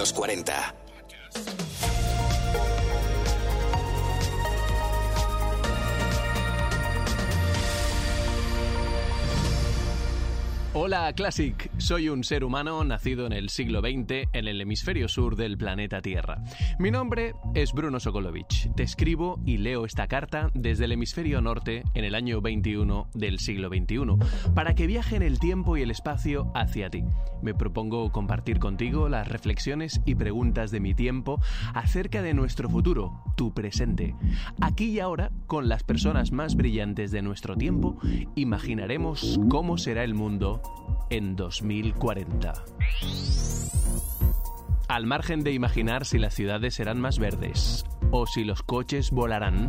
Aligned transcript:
los 0.00 0.14
40. 0.14 0.74
Hola 10.72 11.12
Classic, 11.14 11.68
soy 11.78 12.08
un 12.10 12.22
ser 12.22 12.44
humano 12.44 12.84
nacido 12.84 13.26
en 13.26 13.32
el 13.32 13.48
siglo 13.48 13.80
XX 13.80 14.28
en 14.32 14.46
el 14.46 14.60
hemisferio 14.60 15.08
sur 15.08 15.34
del 15.34 15.58
planeta 15.58 16.00
Tierra. 16.00 16.44
Mi 16.78 16.92
nombre 16.92 17.34
es 17.56 17.72
Bruno 17.72 17.98
Sokolovich. 17.98 18.72
Te 18.76 18.84
escribo 18.84 19.40
y 19.44 19.56
leo 19.56 19.84
esta 19.84 20.06
carta 20.06 20.52
desde 20.54 20.84
el 20.84 20.92
hemisferio 20.92 21.40
norte 21.40 21.82
en 21.94 22.04
el 22.04 22.14
año 22.14 22.40
21 22.40 23.08
del 23.14 23.40
siglo 23.40 23.68
XXI, 23.68 24.52
para 24.54 24.76
que 24.76 24.86
viaje 24.86 25.16
en 25.16 25.22
el 25.22 25.40
tiempo 25.40 25.76
y 25.76 25.82
el 25.82 25.90
espacio 25.90 26.52
hacia 26.54 26.88
ti. 26.88 27.02
Me 27.42 27.52
propongo 27.52 28.12
compartir 28.12 28.60
contigo 28.60 29.08
las 29.08 29.26
reflexiones 29.26 30.00
y 30.04 30.14
preguntas 30.14 30.70
de 30.70 30.78
mi 30.78 30.94
tiempo 30.94 31.40
acerca 31.74 32.22
de 32.22 32.32
nuestro 32.32 32.70
futuro, 32.70 33.24
tu 33.36 33.52
presente. 33.52 34.14
Aquí 34.60 34.90
y 34.90 35.00
ahora, 35.00 35.32
con 35.48 35.68
las 35.68 35.82
personas 35.82 36.30
más 36.30 36.54
brillantes 36.54 37.10
de 37.10 37.22
nuestro 37.22 37.56
tiempo, 37.56 37.98
imaginaremos 38.36 39.40
cómo 39.48 39.76
será 39.76 40.04
el 40.04 40.14
mundo 40.14 40.59
en 41.10 41.36
2040. 41.36 42.52
Al 44.88 45.06
margen 45.06 45.44
de 45.44 45.52
imaginar 45.52 46.04
si 46.04 46.18
las 46.18 46.34
ciudades 46.34 46.74
serán 46.74 47.00
más 47.00 47.18
verdes 47.18 47.84
o 48.10 48.26
si 48.26 48.44
los 48.44 48.62
coches 48.62 49.10
volarán, 49.10 49.68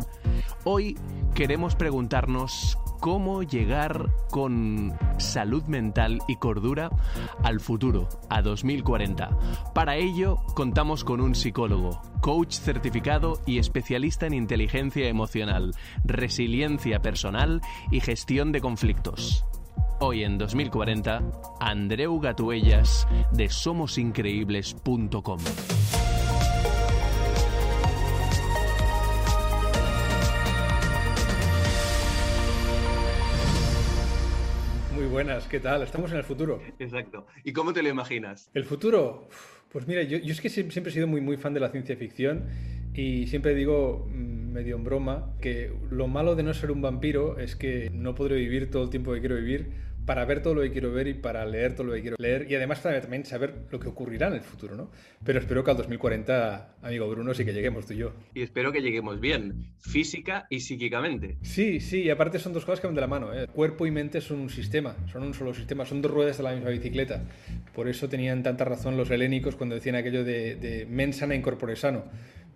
hoy 0.64 0.98
queremos 1.34 1.76
preguntarnos 1.76 2.76
cómo 3.02 3.42
llegar 3.42 4.10
con 4.30 4.96
salud 5.18 5.64
mental 5.64 6.20
y 6.28 6.36
cordura 6.36 6.88
al 7.42 7.58
futuro, 7.58 8.08
a 8.30 8.42
2040. 8.42 9.72
Para 9.74 9.96
ello, 9.96 10.36
contamos 10.54 11.02
con 11.02 11.20
un 11.20 11.34
psicólogo, 11.34 12.00
coach 12.20 12.54
certificado 12.54 13.40
y 13.44 13.58
especialista 13.58 14.26
en 14.26 14.34
inteligencia 14.34 15.08
emocional, 15.08 15.74
resiliencia 16.04 17.00
personal 17.00 17.60
y 17.90 17.98
gestión 17.98 18.52
de 18.52 18.60
conflictos. 18.60 19.44
Hoy 20.04 20.24
en 20.24 20.36
2040, 20.36 21.22
Andreu 21.60 22.18
Gatuellas 22.18 23.06
de 23.30 23.48
somosincreíbles.com. 23.48 25.38
Muy 34.92 35.06
buenas, 35.06 35.46
¿qué 35.46 35.60
tal? 35.60 35.84
Estamos 35.84 36.10
en 36.10 36.16
el 36.16 36.24
futuro. 36.24 36.60
Exacto. 36.80 37.28
¿Y 37.44 37.52
cómo 37.52 37.72
te 37.72 37.84
lo 37.84 37.88
imaginas? 37.88 38.50
El 38.54 38.64
futuro, 38.64 39.28
pues 39.70 39.86
mira, 39.86 40.02
yo, 40.02 40.18
yo 40.18 40.32
es 40.32 40.40
que 40.40 40.48
siempre 40.48 40.90
he 40.90 40.90
sido 40.90 41.06
muy, 41.06 41.20
muy 41.20 41.36
fan 41.36 41.54
de 41.54 41.60
la 41.60 41.68
ciencia 41.68 41.96
ficción 41.96 42.48
y 42.92 43.28
siempre 43.28 43.54
digo, 43.54 44.08
mm, 44.10 44.52
medio 44.52 44.74
en 44.74 44.82
broma, 44.82 45.32
que 45.40 45.72
lo 45.92 46.08
malo 46.08 46.34
de 46.34 46.42
no 46.42 46.52
ser 46.54 46.72
un 46.72 46.82
vampiro 46.82 47.38
es 47.38 47.54
que 47.54 47.88
no 47.90 48.16
podré 48.16 48.34
vivir 48.34 48.68
todo 48.68 48.82
el 48.82 48.90
tiempo 48.90 49.12
que 49.12 49.20
quiero 49.20 49.36
vivir 49.36 49.91
para 50.04 50.24
ver 50.24 50.42
todo 50.42 50.54
lo 50.54 50.62
que 50.62 50.72
quiero 50.72 50.92
ver 50.92 51.08
y 51.08 51.14
para 51.14 51.44
leer 51.46 51.74
todo 51.74 51.86
lo 51.86 51.92
que 51.94 52.02
quiero 52.02 52.16
leer 52.18 52.50
y 52.50 52.54
además 52.54 52.80
para 52.80 53.00
también 53.00 53.24
saber 53.24 53.66
lo 53.70 53.78
que 53.78 53.88
ocurrirá 53.88 54.28
en 54.28 54.34
el 54.34 54.40
futuro, 54.40 54.74
¿no? 54.74 54.90
Pero 55.24 55.38
espero 55.38 55.62
que 55.62 55.70
al 55.70 55.76
2040, 55.76 56.76
amigo 56.82 57.08
Bruno, 57.08 57.34
sí 57.34 57.44
que 57.44 57.52
lleguemos 57.52 57.86
tú 57.86 57.94
y 57.94 57.98
yo. 57.98 58.12
Y 58.34 58.42
espero 58.42 58.72
que 58.72 58.80
lleguemos 58.80 59.20
bien, 59.20 59.72
física 59.78 60.46
y 60.50 60.60
psíquicamente. 60.60 61.36
Sí, 61.42 61.80
sí, 61.80 62.02
y 62.02 62.10
aparte 62.10 62.38
son 62.38 62.52
dos 62.52 62.64
cosas 62.64 62.80
que 62.80 62.86
van 62.86 62.94
de 62.94 63.00
la 63.00 63.06
mano, 63.06 63.32
¿eh? 63.32 63.46
Cuerpo 63.46 63.86
y 63.86 63.90
mente 63.90 64.20
son 64.20 64.40
un 64.40 64.50
sistema, 64.50 64.96
son 65.10 65.22
un 65.22 65.34
solo 65.34 65.54
sistema, 65.54 65.84
son 65.84 66.02
dos 66.02 66.10
ruedas 66.10 66.36
de 66.38 66.42
la 66.42 66.52
misma 66.52 66.70
bicicleta. 66.70 67.24
Por 67.74 67.88
eso 67.88 68.08
tenían 68.08 68.42
tanta 68.42 68.64
razón 68.64 68.96
los 68.96 69.10
helénicos 69.10 69.56
cuando 69.56 69.74
decían 69.74 69.94
aquello 69.94 70.24
de, 70.24 70.56
de 70.56 70.86
mens 70.86 71.16
sana 71.16 71.34
in 71.34 71.42
corpore 71.42 71.76
sano 71.76 72.04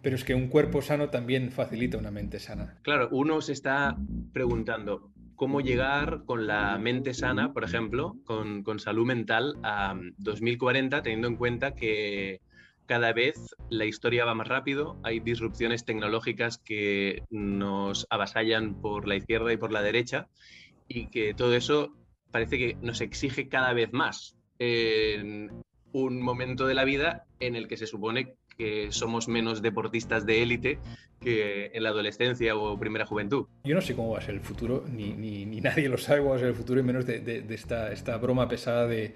pero 0.06 0.14
es 0.14 0.22
que 0.22 0.36
un 0.36 0.46
cuerpo 0.46 0.82
sano 0.82 1.10
también 1.10 1.50
facilita 1.50 1.98
una 1.98 2.12
mente 2.12 2.38
sana. 2.38 2.76
Claro, 2.82 3.08
uno 3.10 3.40
se 3.40 3.52
está 3.52 3.96
preguntando, 4.32 5.10
cómo 5.36 5.60
llegar 5.60 6.22
con 6.24 6.46
la 6.46 6.76
mente 6.78 7.14
sana, 7.14 7.52
por 7.52 7.64
ejemplo, 7.64 8.16
con, 8.24 8.64
salud 8.78 9.06
mental 9.06 9.56
a 9.62 9.94
2040, 10.18 11.02
teniendo 11.02 11.28
en 11.28 11.36
cuenta 11.36 11.74
que 11.74 12.40
cada 12.86 13.12
vez 13.12 13.54
la 13.68 13.84
historia 13.84 14.24
va 14.24 14.34
más 14.34 14.48
rápido, 14.48 14.98
hay 15.02 15.20
disrupciones 15.20 15.84
tecnológicas 15.84 16.58
que 16.58 17.22
nos 17.30 18.06
avasallan 18.10 18.80
por 18.80 19.06
la 19.06 19.16
izquierda 19.16 19.52
y 19.52 19.56
por 19.56 19.72
la 19.72 19.82
derecha 19.82 20.28
y 20.88 21.08
que 21.08 21.34
todo 21.34 21.54
eso 21.54 21.92
parece 22.30 22.58
que 22.58 22.76
nos 22.80 23.00
exige 23.00 23.48
cada 23.48 23.72
vez 23.72 23.92
más 23.92 24.36
en 24.58 25.62
un 25.92 26.22
momento 26.22 26.66
de 26.66 26.74
la 26.74 26.84
vida 26.84 27.24
en 27.40 27.56
el 27.56 27.68
que 27.68 27.76
se 27.76 27.86
supone 27.86 28.36
que 28.56 28.88
somos 28.90 29.28
menos 29.28 29.62
deportistas 29.62 30.26
de 30.26 30.42
élite 30.42 30.78
que 31.20 31.70
en 31.74 31.82
la 31.82 31.90
adolescencia 31.90 32.56
o 32.56 32.78
primera 32.78 33.06
juventud. 33.06 33.46
Yo 33.64 33.74
no 33.74 33.80
sé 33.80 33.94
cómo 33.94 34.10
va 34.10 34.18
a 34.18 34.22
ser 34.22 34.34
el 34.34 34.40
futuro, 34.40 34.84
ni, 34.90 35.12
ni, 35.12 35.44
nadie 35.60 35.88
lo 35.88 35.98
sabe 35.98 36.20
cómo 36.20 36.30
va 36.30 36.36
a 36.36 36.40
ser 36.40 36.48
el 36.48 36.54
futuro, 36.54 36.80
y 36.80 36.82
menos 36.82 37.06
de, 37.06 37.20
de, 37.20 37.54
esta, 37.54 37.92
esta, 37.92 38.16
broma 38.18 38.48
pesada 38.48 38.86
de, 38.86 39.14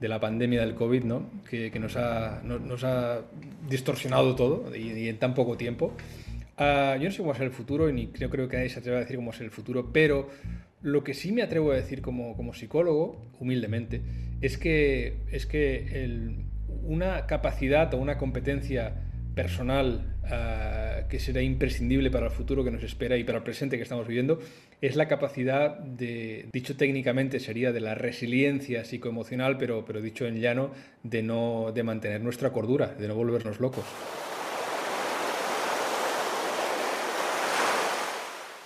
de, 0.00 0.08
la 0.08 0.20
pandemia 0.20 0.60
del 0.60 0.74
COVID, 0.74 1.04
¿no? 1.04 1.30
que, 1.48 1.70
que 1.70 1.78
nos, 1.78 1.96
ha, 1.96 2.42
nos 2.44 2.84
ha 2.84 3.22
distorsionado 3.68 4.34
todo 4.34 4.74
y, 4.74 5.08
en 5.08 5.18
tan 5.18 5.34
poco 5.34 5.56
tiempo. 5.56 5.92
Uh, 6.58 6.96
yo 6.98 7.04
no 7.04 7.10
sé 7.10 7.18
cómo 7.18 7.30
va 7.30 7.34
a 7.34 7.38
ser 7.38 7.46
el 7.46 7.52
futuro, 7.52 7.88
y 7.88 7.92
ni 7.92 8.06
creo, 8.08 8.30
creo 8.30 8.48
que 8.48 8.56
nadie 8.56 8.70
se 8.70 8.78
atreve 8.78 8.98
a 8.98 9.00
decir 9.00 9.16
cómo 9.16 9.28
va 9.28 9.34
a 9.34 9.38
ser 9.38 9.46
el 9.46 9.50
futuro, 9.50 9.90
pero 9.92 10.28
lo 10.82 11.02
que 11.02 11.14
sí 11.14 11.32
me 11.32 11.42
atrevo 11.42 11.72
a 11.72 11.76
decir 11.76 12.00
como, 12.00 12.36
como 12.36 12.54
psicólogo, 12.54 13.20
humildemente, 13.40 14.02
es 14.40 14.58
que, 14.58 15.16
es 15.32 15.46
que 15.46 16.04
el, 16.04 16.44
una 16.82 17.26
capacidad 17.26 17.92
o 17.94 17.98
una 17.98 18.18
competencia 18.18 18.94
personal 19.34 20.14
uh, 20.24 21.08
que 21.08 21.18
será 21.18 21.42
imprescindible 21.42 22.10
para 22.10 22.26
el 22.26 22.32
futuro 22.32 22.64
que 22.64 22.70
nos 22.70 22.82
espera 22.82 23.16
y 23.16 23.24
para 23.24 23.38
el 23.38 23.44
presente 23.44 23.76
que 23.76 23.82
estamos 23.82 24.06
viviendo 24.06 24.38
es 24.80 24.96
la 24.96 25.08
capacidad 25.08 25.78
de, 25.78 26.48
dicho 26.52 26.76
técnicamente 26.76 27.40
sería 27.40 27.72
de 27.72 27.80
la 27.80 27.94
resiliencia 27.94 28.84
psicoemocional, 28.84 29.56
pero, 29.56 29.84
pero 29.84 30.00
dicho 30.00 30.26
en 30.26 30.40
llano, 30.40 30.70
de, 31.02 31.22
no, 31.22 31.72
de 31.74 31.82
mantener 31.82 32.20
nuestra 32.20 32.50
cordura, 32.50 32.88
de 32.88 33.08
no 33.08 33.14
volvernos 33.14 33.60
locos. 33.60 33.84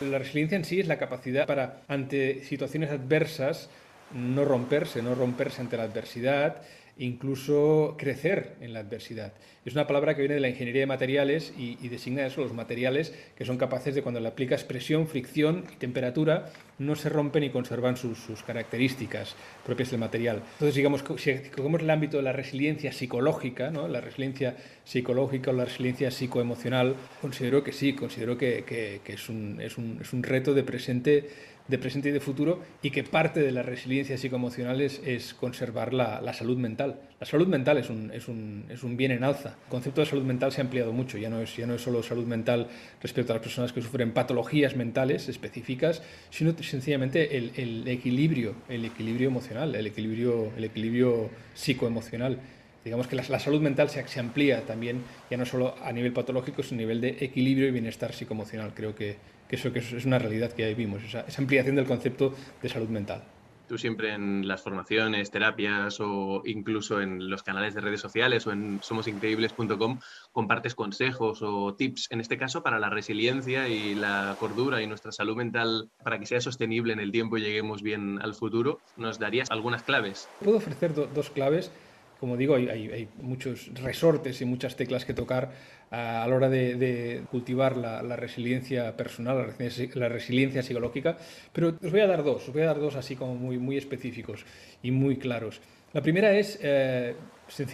La 0.01 0.19
resiliencia 0.19 0.57
en 0.57 0.65
sí 0.65 0.81
es 0.81 0.87
la 0.87 0.97
capacidad 0.97 1.47
para, 1.47 1.83
ante 1.89 2.43
situaciones 2.45 2.91
adversas, 2.91 3.69
no 4.15 4.45
romperse, 4.45 5.03
no 5.03 5.15
romperse 5.15 5.61
ante 5.61 5.77
la 5.77 5.85
adversidad, 5.85 6.63
incluso 6.99 7.95
crecer 7.97 8.57
en 8.61 8.73
la 8.73 8.81
adversidad. 8.81 9.33
Es 9.65 9.75
una 9.75 9.87
palabra 9.87 10.15
que 10.15 10.23
viene 10.23 10.35
de 10.35 10.41
la 10.41 10.49
ingeniería 10.49 10.81
de 10.81 10.87
materiales 10.87 11.53
y, 11.57 11.89
designa 11.89 12.27
eso, 12.27 12.41
los 12.41 12.55
materiales 12.55 13.15
que 13.37 13.45
son 13.45 13.59
capaces 13.59 13.95
de 13.95 14.03
cuando 14.03 14.21
le 14.21 14.29
aplicas 14.29 14.65
presión, 14.65 15.07
fricción 15.07 15.65
y 15.73 15.77
temperatura, 15.77 16.51
no 16.79 16.97
se 16.97 17.09
rompen 17.09 17.45
y 17.45 17.51
conservan 17.51 17.97
sus, 17.97 18.19
características 18.47 19.37
propias 19.67 19.91
del 19.91 20.01
material. 20.01 20.43
Entonces, 20.55 20.75
digamos, 20.75 21.05
si 21.19 21.35
cogemos 21.55 21.83
el 21.83 21.91
ámbito 21.91 22.17
de 22.17 22.23
la 22.23 22.33
resiliencia 22.33 22.93
psicológica, 22.93 23.71
¿no? 23.71 23.89
la 23.89 24.01
resiliencia 24.01 24.57
psicológica 24.85 25.51
o 25.51 25.55
la 25.55 25.67
resiliencia 25.67 26.11
psicoemocional, 26.11 26.95
considero 27.21 27.63
que 27.63 27.73
sí, 27.73 27.93
considero 27.93 28.39
que, 28.39 28.65
que, 28.65 29.13
es, 29.13 29.29
un, 29.29 29.61
es, 29.61 29.77
un, 29.77 29.99
es 30.01 30.13
un 30.13 30.23
reto 30.23 30.55
de 30.55 30.63
presente 30.63 31.29
de 31.69 31.79
presente 31.79 32.09
y 32.09 32.13
de 32.13 32.21
futuro 32.21 32.63
y 32.83 32.91
que 32.91 33.05
parte 33.05 33.41
de 33.41 33.53
la 33.53 33.63
resiliencia 33.63 34.17
psicoemocional 34.17 34.81
es, 34.81 35.35
conservar 35.35 35.93
la, 35.93 36.33
salud 36.33 36.57
mental. 36.57 37.01
La 37.21 37.27
salud 37.27 37.47
mental 37.47 37.79
es 37.79 37.91
un, 37.91 38.11
es, 38.11 38.29
un, 38.29 38.65
es 38.71 38.83
un, 38.83 38.97
bien 38.97 39.13
en 39.13 39.23
alza. 39.23 39.57
El 39.65 39.71
concepto 39.71 40.01
de 40.01 40.07
salud 40.07 40.25
mental 40.25 40.51
se 40.53 40.61
ha 40.61 40.65
ampliado 40.65 40.93
mucho, 40.93 41.19
ya 41.19 41.29
no, 41.29 41.41
es, 41.41 41.55
ya 41.57 41.67
no 41.67 41.75
es 41.75 41.83
solo 41.83 42.03
salud 42.03 42.27
mental 42.27 42.69
respecto 43.03 43.33
a 43.33 43.37
las 43.37 43.43
personas 43.43 43.73
que 43.73 43.83
sufren 43.83 44.13
patologías 44.13 44.77
mentales 44.77 45.29
específicas, 45.29 46.03
sino 46.31 46.55
sencillamente 46.63 47.37
el, 47.37 47.53
el 47.57 47.87
equilibrio, 47.87 48.55
el 48.69 48.85
equilibrio 48.85 49.29
emocional, 49.29 49.75
el 49.75 49.87
equilibrio, 49.87 50.51
el 50.57 50.65
equilibrio 50.65 51.31
psicoemocional 51.55 52.39
digamos 52.85 53.07
que 53.07 53.17
la, 53.17 53.39
salud 53.39 53.61
mental 53.61 53.91
se, 53.91 54.07
se, 54.09 54.19
amplía 54.19 54.65
también, 54.65 55.03
ya 55.31 55.37
no 55.37 55.45
solo 55.45 55.75
a 55.83 55.93
nivel 55.93 56.13
patológico, 56.15 56.63
sino 56.63 56.79
a 56.79 56.83
nivel 56.83 57.03
de 57.03 57.19
equilibrio 57.21 57.69
y 57.69 57.71
bienestar 57.71 58.15
psicoemocional. 58.15 58.73
Creo 58.73 58.95
que, 58.95 59.17
que 59.49 59.57
eso, 59.57 59.73
que 59.73 59.79
es 59.79 60.05
una 60.05 60.19
realidad 60.19 60.53
que 60.53 60.63
ya 60.63 60.69
vivimos, 60.69 61.03
esa, 61.03 61.21
esa 61.21 61.41
ampliación 61.41 61.77
del 61.77 61.87
concepto 61.87 62.35
de 62.63 62.69
salud 62.69 62.89
mental. 62.89 63.23
Tú 63.69 63.77
siempre 63.77 64.15
en 64.15 64.49
las 64.49 64.63
formaciones, 64.63 65.31
terapias 65.31 66.01
o 66.01 66.41
incluso 66.47 67.03
en 67.03 67.29
los 67.29 67.43
canales 67.43 67.75
de 67.75 67.83
redes 67.83 68.01
sociales 68.01 68.47
o 68.47 68.53
en 68.53 68.81
somosincreíbles.com 68.83 70.01
compartes 70.33 70.75
consejos 70.75 71.41
o 71.43 71.75
tips, 71.75 72.11
en 72.11 72.21
este 72.21 72.39
caso 72.39 72.63
para 72.63 72.79
la 72.79 72.89
resiliencia 72.89 73.69
y 73.69 73.95
la 73.95 74.37
cordura 74.41 74.81
y 74.81 74.87
nuestra 74.87 75.13
salud 75.13 75.37
mental 75.37 75.91
para 76.03 76.19
que 76.19 76.25
sea 76.25 76.41
sostenible 76.41 76.95
en 76.95 77.01
el 77.01 77.13
tiempo 77.13 77.37
y 77.37 77.43
lleguemos 77.43 77.83
bien 77.83 78.19
al 78.23 78.35
futuro. 78.35 78.81
¿Nos 78.97 79.19
darías 79.19 79.51
algunas 79.51 79.83
claves? 79.83 80.31
Puedo 80.43 80.57
ofrecer 80.57 80.95
dos 80.95 81.29
claves 81.29 81.71
como 82.21 82.37
digo, 82.37 82.57
hay, 82.57 83.09
muchos 83.21 83.71
resortes 83.75 84.41
y 84.41 84.45
muchas 84.45 84.77
teclas 84.77 85.05
que 85.05 85.15
tocar 85.15 85.53
a, 85.91 86.27
la 86.27 86.35
hora 86.35 86.49
de, 86.49 87.23
cultivar 87.31 87.77
la, 87.77 88.17
resiliencia 88.17 88.97
personal, 88.97 89.55
la 89.95 90.09
resiliencia, 90.09 90.63
psicológica, 90.63 91.17
pero 91.53 91.77
os 91.83 91.91
voy 91.91 92.01
a 92.01 92.07
dar 92.07 92.25
dos, 92.25 92.49
os 92.49 92.53
voy 92.53 92.63
a 92.63 92.67
dar 92.67 92.81
dos 92.81 92.97
así 92.97 93.15
como 93.15 93.35
muy, 93.35 93.59
muy 93.59 93.77
específicos 93.77 94.45
y 94.83 94.91
muy 94.91 95.17
claros. 95.17 95.61
La 95.93 96.03
primera 96.03 96.37
es, 96.37 96.59
eh, 96.63 97.15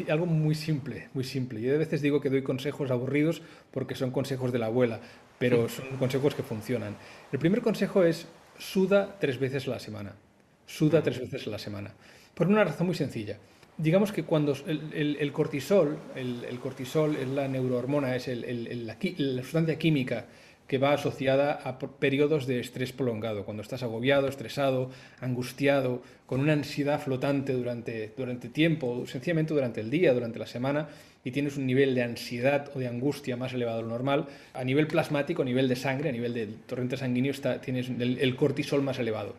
algo 0.09 0.27
muy 0.27 0.55
simple, 0.55 1.09
muy 1.15 1.25
simple. 1.25 1.61
Yo 1.61 1.75
a 1.75 1.79
veces 1.79 2.03
digo 2.03 2.21
que 2.21 2.31
doy 2.31 2.43
consejos 2.43 2.91
aburridos 2.91 3.43
porque 3.73 3.95
son 3.95 4.11
consejos 4.11 4.53
de 4.53 4.59
la 4.59 4.67
abuela, 4.67 5.01
pero 5.39 5.69
son 5.69 5.97
consejos 5.99 6.35
que 6.35 6.43
funcionan. 6.43 6.97
El 7.33 7.39
primer 7.39 7.61
consejo 7.61 8.05
es 8.05 8.29
suda 8.59 9.17
tres 9.19 9.39
veces 9.39 9.67
a 9.67 9.71
la 9.71 9.81
semana. 9.81 10.15
Suda 10.67 11.03
tres 11.03 11.19
veces 11.19 11.47
a 11.47 11.51
la 11.51 11.59
semana. 11.59 11.95
Por 12.35 12.47
una 12.47 12.65
razón 12.65 12.87
muy 12.87 12.97
sencilla. 12.97 13.39
Digamos 13.77 14.13
que 14.13 14.23
cuando 14.23 14.55
el, 14.67 15.33
cortisol, 15.33 15.99
el, 16.15 16.59
cortisol 16.61 17.17
es 17.17 17.29
la 17.29 17.49
neurohormona, 17.49 18.15
es 18.15 18.29
la 18.29 19.43
sustancia 19.43 19.79
química 19.79 20.27
que 20.69 20.79
va 20.79 20.93
asociada 20.93 21.53
a 21.53 21.79
periodos 21.79 22.47
de 22.47 22.61
estrés 22.61 22.93
prolongado, 22.93 23.45
cuando 23.45 23.63
estás 23.63 23.83
agobiado, 23.83 24.29
estresado, 24.29 24.91
angustiado, 25.21 26.03
con 26.27 26.41
una 26.41 26.55
ansiedad 26.55 27.01
flotante 27.01 27.53
durante, 27.53 28.13
durante 28.17 28.49
tiempo, 28.49 29.05
sencillamente 29.07 29.53
durante 29.53 29.81
el 29.81 29.91
día, 29.91 30.15
durante 30.15 30.39
la 30.39 30.47
semana, 30.47 30.89
y 31.23 31.33
tienes 31.33 31.57
un 31.57 31.67
nivel 31.67 31.95
de 31.95 32.03
ansiedad 32.03 32.71
o 32.75 32.79
de 32.79 32.87
angustia 32.87 33.37
más 33.37 33.53
elevado 33.53 33.79
de 33.79 33.83
lo 33.85 33.91
normal, 33.91 34.27
a 34.55 34.65
nivel 34.65 34.87
plasmático, 34.87 35.43
a 35.43 35.45
nivel 35.45 35.69
de 35.69 35.77
sangre, 35.77 36.09
a 36.09 36.13
nivel 36.13 36.33
del 36.33 36.55
torrente 36.67 36.97
sanguíneo, 36.97 37.33
está, 37.33 37.61
tienes 37.61 37.89
el 37.89 38.37
cortisol 38.37 38.83
más 38.83 38.99
elevado. 38.99 39.35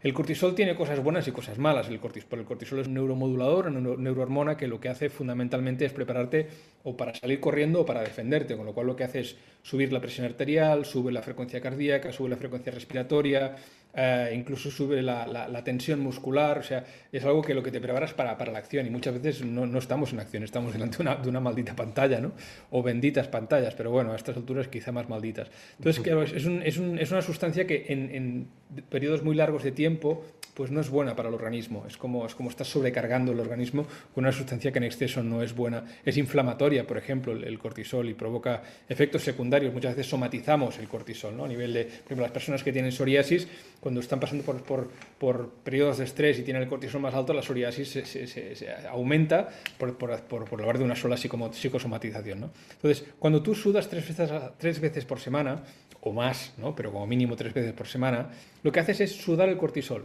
El 0.00 0.14
cortisol 0.14 0.54
tiene 0.54 0.76
cosas 0.76 1.02
buenas 1.02 1.26
y 1.26 1.32
cosas 1.32 1.58
malas. 1.58 1.88
El 1.88 1.98
cortisol, 1.98 2.38
el 2.38 2.44
cortisol 2.44 2.78
es 2.78 2.86
un 2.86 2.94
neuromodulador, 2.94 3.66
una 3.66 3.96
neurohormona 3.96 4.56
que 4.56 4.68
lo 4.68 4.78
que 4.78 4.88
hace 4.88 5.10
fundamentalmente 5.10 5.84
es 5.84 5.92
prepararte 5.92 6.48
o 6.84 6.96
para 6.96 7.12
salir 7.14 7.40
corriendo 7.40 7.80
o 7.80 7.86
para 7.86 8.02
defenderte, 8.02 8.56
con 8.56 8.64
lo 8.64 8.72
cual 8.72 8.86
lo 8.86 8.94
que 8.94 9.02
hace 9.02 9.20
es 9.20 9.36
subir 9.62 9.92
la 9.92 10.00
presión 10.00 10.24
arterial, 10.26 10.84
sube 10.84 11.10
la 11.10 11.22
frecuencia 11.22 11.60
cardíaca, 11.60 12.12
sube 12.12 12.28
la 12.28 12.36
frecuencia 12.36 12.70
respiratoria, 12.70 13.56
eh, 14.00 14.32
incluso 14.32 14.70
sube 14.70 15.02
la, 15.02 15.62
tensión 15.64 15.98
muscular, 15.98 16.58
o 16.58 16.62
sea, 16.62 16.84
es 17.10 17.24
algo 17.24 17.42
que 17.42 17.52
lo 17.52 17.64
que 17.64 17.72
te 17.72 17.80
preparas 17.80 18.14
para, 18.14 18.38
para 18.38 18.52
la 18.52 18.58
acción 18.58 18.86
y 18.86 18.90
muchas 18.90 19.20
veces 19.20 19.44
no, 19.44 19.66
no, 19.66 19.76
estamos 19.80 20.12
en 20.12 20.20
acción, 20.20 20.44
estamos 20.44 20.72
delante 20.72 20.98
de 20.98 21.02
una, 21.02 21.16
de 21.16 21.28
una, 21.28 21.40
maldita 21.40 21.74
pantalla, 21.74 22.20
¿no? 22.20 22.30
O 22.70 22.80
benditas 22.80 23.26
pantallas, 23.26 23.74
pero 23.74 23.90
bueno, 23.90 24.12
a 24.12 24.16
estas 24.16 24.36
alturas 24.36 24.68
quizá 24.68 24.92
más 24.92 25.08
malditas. 25.08 25.50
Entonces, 25.78 26.00
claro, 26.00 26.22
es, 26.22 26.44
un, 26.44 26.62
es, 26.62 26.78
un, 26.78 26.96
es 26.96 27.10
una 27.10 27.22
sustancia 27.22 27.66
que 27.66 27.86
en, 27.88 28.14
en 28.14 28.48
periodos 28.88 29.24
muy 29.24 29.34
largos 29.34 29.64
de 29.64 29.72
tiempo 29.72 30.24
pues 30.58 30.72
no 30.72 30.80
es 30.80 30.90
buena 30.90 31.14
para 31.14 31.28
el 31.28 31.36
organismo. 31.36 31.84
Es 31.86 31.96
como, 31.96 32.26
es 32.26 32.34
como 32.34 32.50
estás 32.50 32.66
sobrecargando 32.66 33.30
el 33.30 33.38
organismo 33.38 33.86
con 34.12 34.24
una 34.24 34.32
sustancia 34.32 34.72
que 34.72 34.78
en 34.78 34.84
exceso 34.84 35.22
no 35.22 35.40
es 35.40 35.54
buena. 35.54 35.84
Es 36.04 36.16
inflamatoria, 36.16 36.84
por 36.84 36.98
ejemplo, 36.98 37.30
el, 37.30 37.58
cortisol 37.60 38.08
y 38.08 38.14
provoca 38.14 38.64
efectos 38.88 39.22
secundarios. 39.22 39.72
Muchas 39.72 39.94
veces 39.94 40.10
somatizamos 40.10 40.80
el 40.80 40.88
cortisol, 40.88 41.36
¿no? 41.36 41.44
A 41.44 41.48
nivel 41.48 41.72
de, 41.72 41.84
por 41.84 41.94
ejemplo, 42.06 42.22
las 42.22 42.32
personas 42.32 42.64
que 42.64 42.72
tienen 42.72 42.90
psoriasis, 42.90 43.46
cuando 43.78 44.00
están 44.00 44.18
pasando 44.18 44.42
por, 44.42 44.60
por, 44.64 44.90
por 45.16 45.48
periodos 45.62 45.98
de 45.98 46.06
estrés 46.06 46.40
y 46.40 46.42
tienen 46.42 46.64
el 46.64 46.68
cortisol 46.68 47.02
más 47.02 47.14
alto, 47.14 47.32
la 47.32 47.42
psoriasis 47.42 47.88
se, 47.88 48.04
se, 48.04 48.26
se, 48.26 48.68
aumenta 48.90 49.48
por, 49.78 49.96
por, 49.96 50.20
por, 50.24 50.60
hablar 50.60 50.78
de 50.78 50.82
una 50.82 50.96
sola 50.96 51.16
psicosomatización, 51.16 52.40
¿no? 52.40 52.50
Entonces, 52.72 53.06
cuando 53.20 53.44
tú 53.44 53.54
sudas 53.54 53.88
tres 53.88 54.08
veces, 54.08 54.28
tres 54.58 54.80
veces 54.80 55.04
por 55.04 55.20
semana, 55.20 55.62
o 56.00 56.12
más, 56.12 56.52
¿no? 56.58 56.74
pero 56.74 56.92
como 56.92 57.06
mínimo 57.06 57.36
tres 57.36 57.52
veces 57.52 57.72
por 57.72 57.86
semana, 57.86 58.30
lo 58.62 58.72
que 58.72 58.80
haces 58.80 59.00
es 59.00 59.12
sudar 59.12 59.48
el 59.48 59.56
cortisol. 59.56 60.04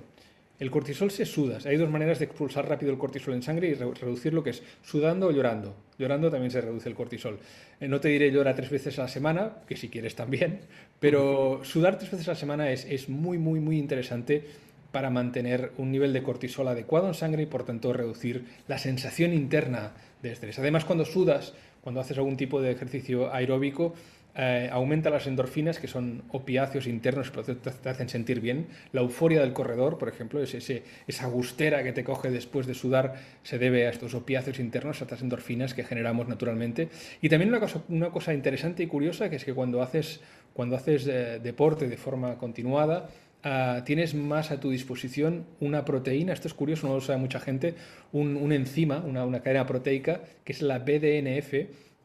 El 0.59 0.69
cortisol 0.69 1.09
se 1.11 1.25
suda. 1.25 1.57
Hay 1.65 1.77
dos 1.77 1.89
maneras 1.89 2.19
de 2.19 2.25
expulsar 2.25 2.69
rápido 2.69 2.91
el 2.91 2.97
cortisol 2.97 3.33
en 3.33 3.41
sangre 3.41 3.69
y 3.69 3.73
reducir 3.73 4.33
lo 4.33 4.44
que 4.44 4.51
es 4.51 4.63
sudando 4.83 5.27
o 5.27 5.31
llorando. 5.31 5.75
Llorando 5.97 6.29
también 6.29 6.51
se 6.51 6.61
reduce 6.61 6.88
el 6.88 6.95
cortisol. 6.95 7.39
Eh, 7.79 7.88
no 7.88 8.00
te 8.00 8.09
diré 8.09 8.31
llora 8.31 8.55
tres 8.55 8.69
veces 8.69 8.97
a 9.00 9.03
la 9.03 9.07
semana, 9.07 9.53
que 9.67 9.75
si 9.75 9.89
quieres 9.89 10.15
también, 10.15 10.61
pero 11.00 11.61
sudar 11.63 11.97
tres 11.97 12.11
veces 12.11 12.27
a 12.27 12.31
la 12.31 12.38
semana 12.38 12.71
es, 12.71 12.85
es 12.85 13.09
muy, 13.09 13.38
muy, 13.38 13.59
muy 13.59 13.77
interesante 13.79 14.45
para 14.91 15.09
mantener 15.09 15.71
un 15.77 15.91
nivel 15.91 16.13
de 16.13 16.21
cortisol 16.21 16.67
adecuado 16.67 17.07
en 17.07 17.15
sangre 17.15 17.44
y 17.44 17.47
por 17.47 17.65
tanto 17.65 17.91
reducir 17.91 18.45
la 18.67 18.77
sensación 18.77 19.33
interna 19.33 19.94
de 20.21 20.31
estrés. 20.31 20.59
Además, 20.59 20.85
cuando 20.85 21.03
sudas, 21.03 21.53
cuando 21.81 22.00
haces 22.00 22.17
algún 22.17 22.38
tipo 22.38 22.61
de 22.61 22.71
ejercicio 22.71 23.33
aeróbico, 23.33 23.95
eh, 24.35 24.68
aumenta 24.71 25.12
las 25.12 25.27
endorfinas, 25.27 25.77
que 25.77 25.88
son 25.88 26.24
opiáceos 26.30 26.88
internos 26.88 27.30
que 27.30 27.44
te 27.44 27.89
hacen 27.89 28.09
sentir 28.09 28.39
bien. 28.41 28.68
La 28.91 29.01
euforia 29.01 29.41
del 29.41 29.53
corredor, 29.53 30.00
por 30.00 30.09
ejemplo, 30.09 30.41
es 30.41 30.56
ese, 30.56 30.83
esa 31.07 31.27
gustera 31.27 31.83
que 31.83 31.94
te 31.94 32.03
coge 32.03 32.31
después 32.31 32.65
de 32.65 32.74
sudar, 32.74 33.15
se 33.44 33.59
debe 33.59 33.85
a 33.85 33.91
estos 33.91 34.15
opiáceos 34.15 34.59
internos, 34.59 35.01
a 35.01 35.03
estas 35.06 35.21
endorfinas 35.21 35.74
que 35.75 35.83
generamos 35.83 36.27
naturalmente. 36.27 36.89
Y 37.21 37.30
también 37.30 37.50
una 37.50 37.59
cosa, 37.59 37.83
una 37.89 38.09
cosa 38.09 38.33
interesante 38.33 38.81
y 38.81 38.88
curiosa, 38.88 39.30
que 39.30 39.35
es 39.35 39.45
que 39.45 39.53
cuando 39.53 39.83
haces, 39.83 40.21
cuando 40.53 40.75
haces 40.75 41.06
eh, 41.07 41.39
deporte 41.39 41.88
de 41.88 41.97
forma 41.97 42.39
continuada, 42.39 43.09
ah, 43.44 43.83
tienes 43.86 44.15
más 44.15 44.50
a 44.50 44.59
tu 44.59 44.71
disposición 44.71 45.45
una 45.59 45.86
proteína, 45.86 46.33
esto 46.33 46.47
es 46.47 46.56
curioso, 46.56 46.88
no 46.88 46.95
lo 46.95 47.01
sabe 47.01 47.19
mucha 47.19 47.39
gente, 47.39 47.75
un, 48.12 48.51
enzima, 48.51 48.97
una, 48.97 49.25
una 49.25 49.41
cadena 49.41 49.68
proteica, 49.68 50.21
que 50.44 50.53
es 50.53 50.63
la 50.63 50.79
BDNF, 50.79 51.53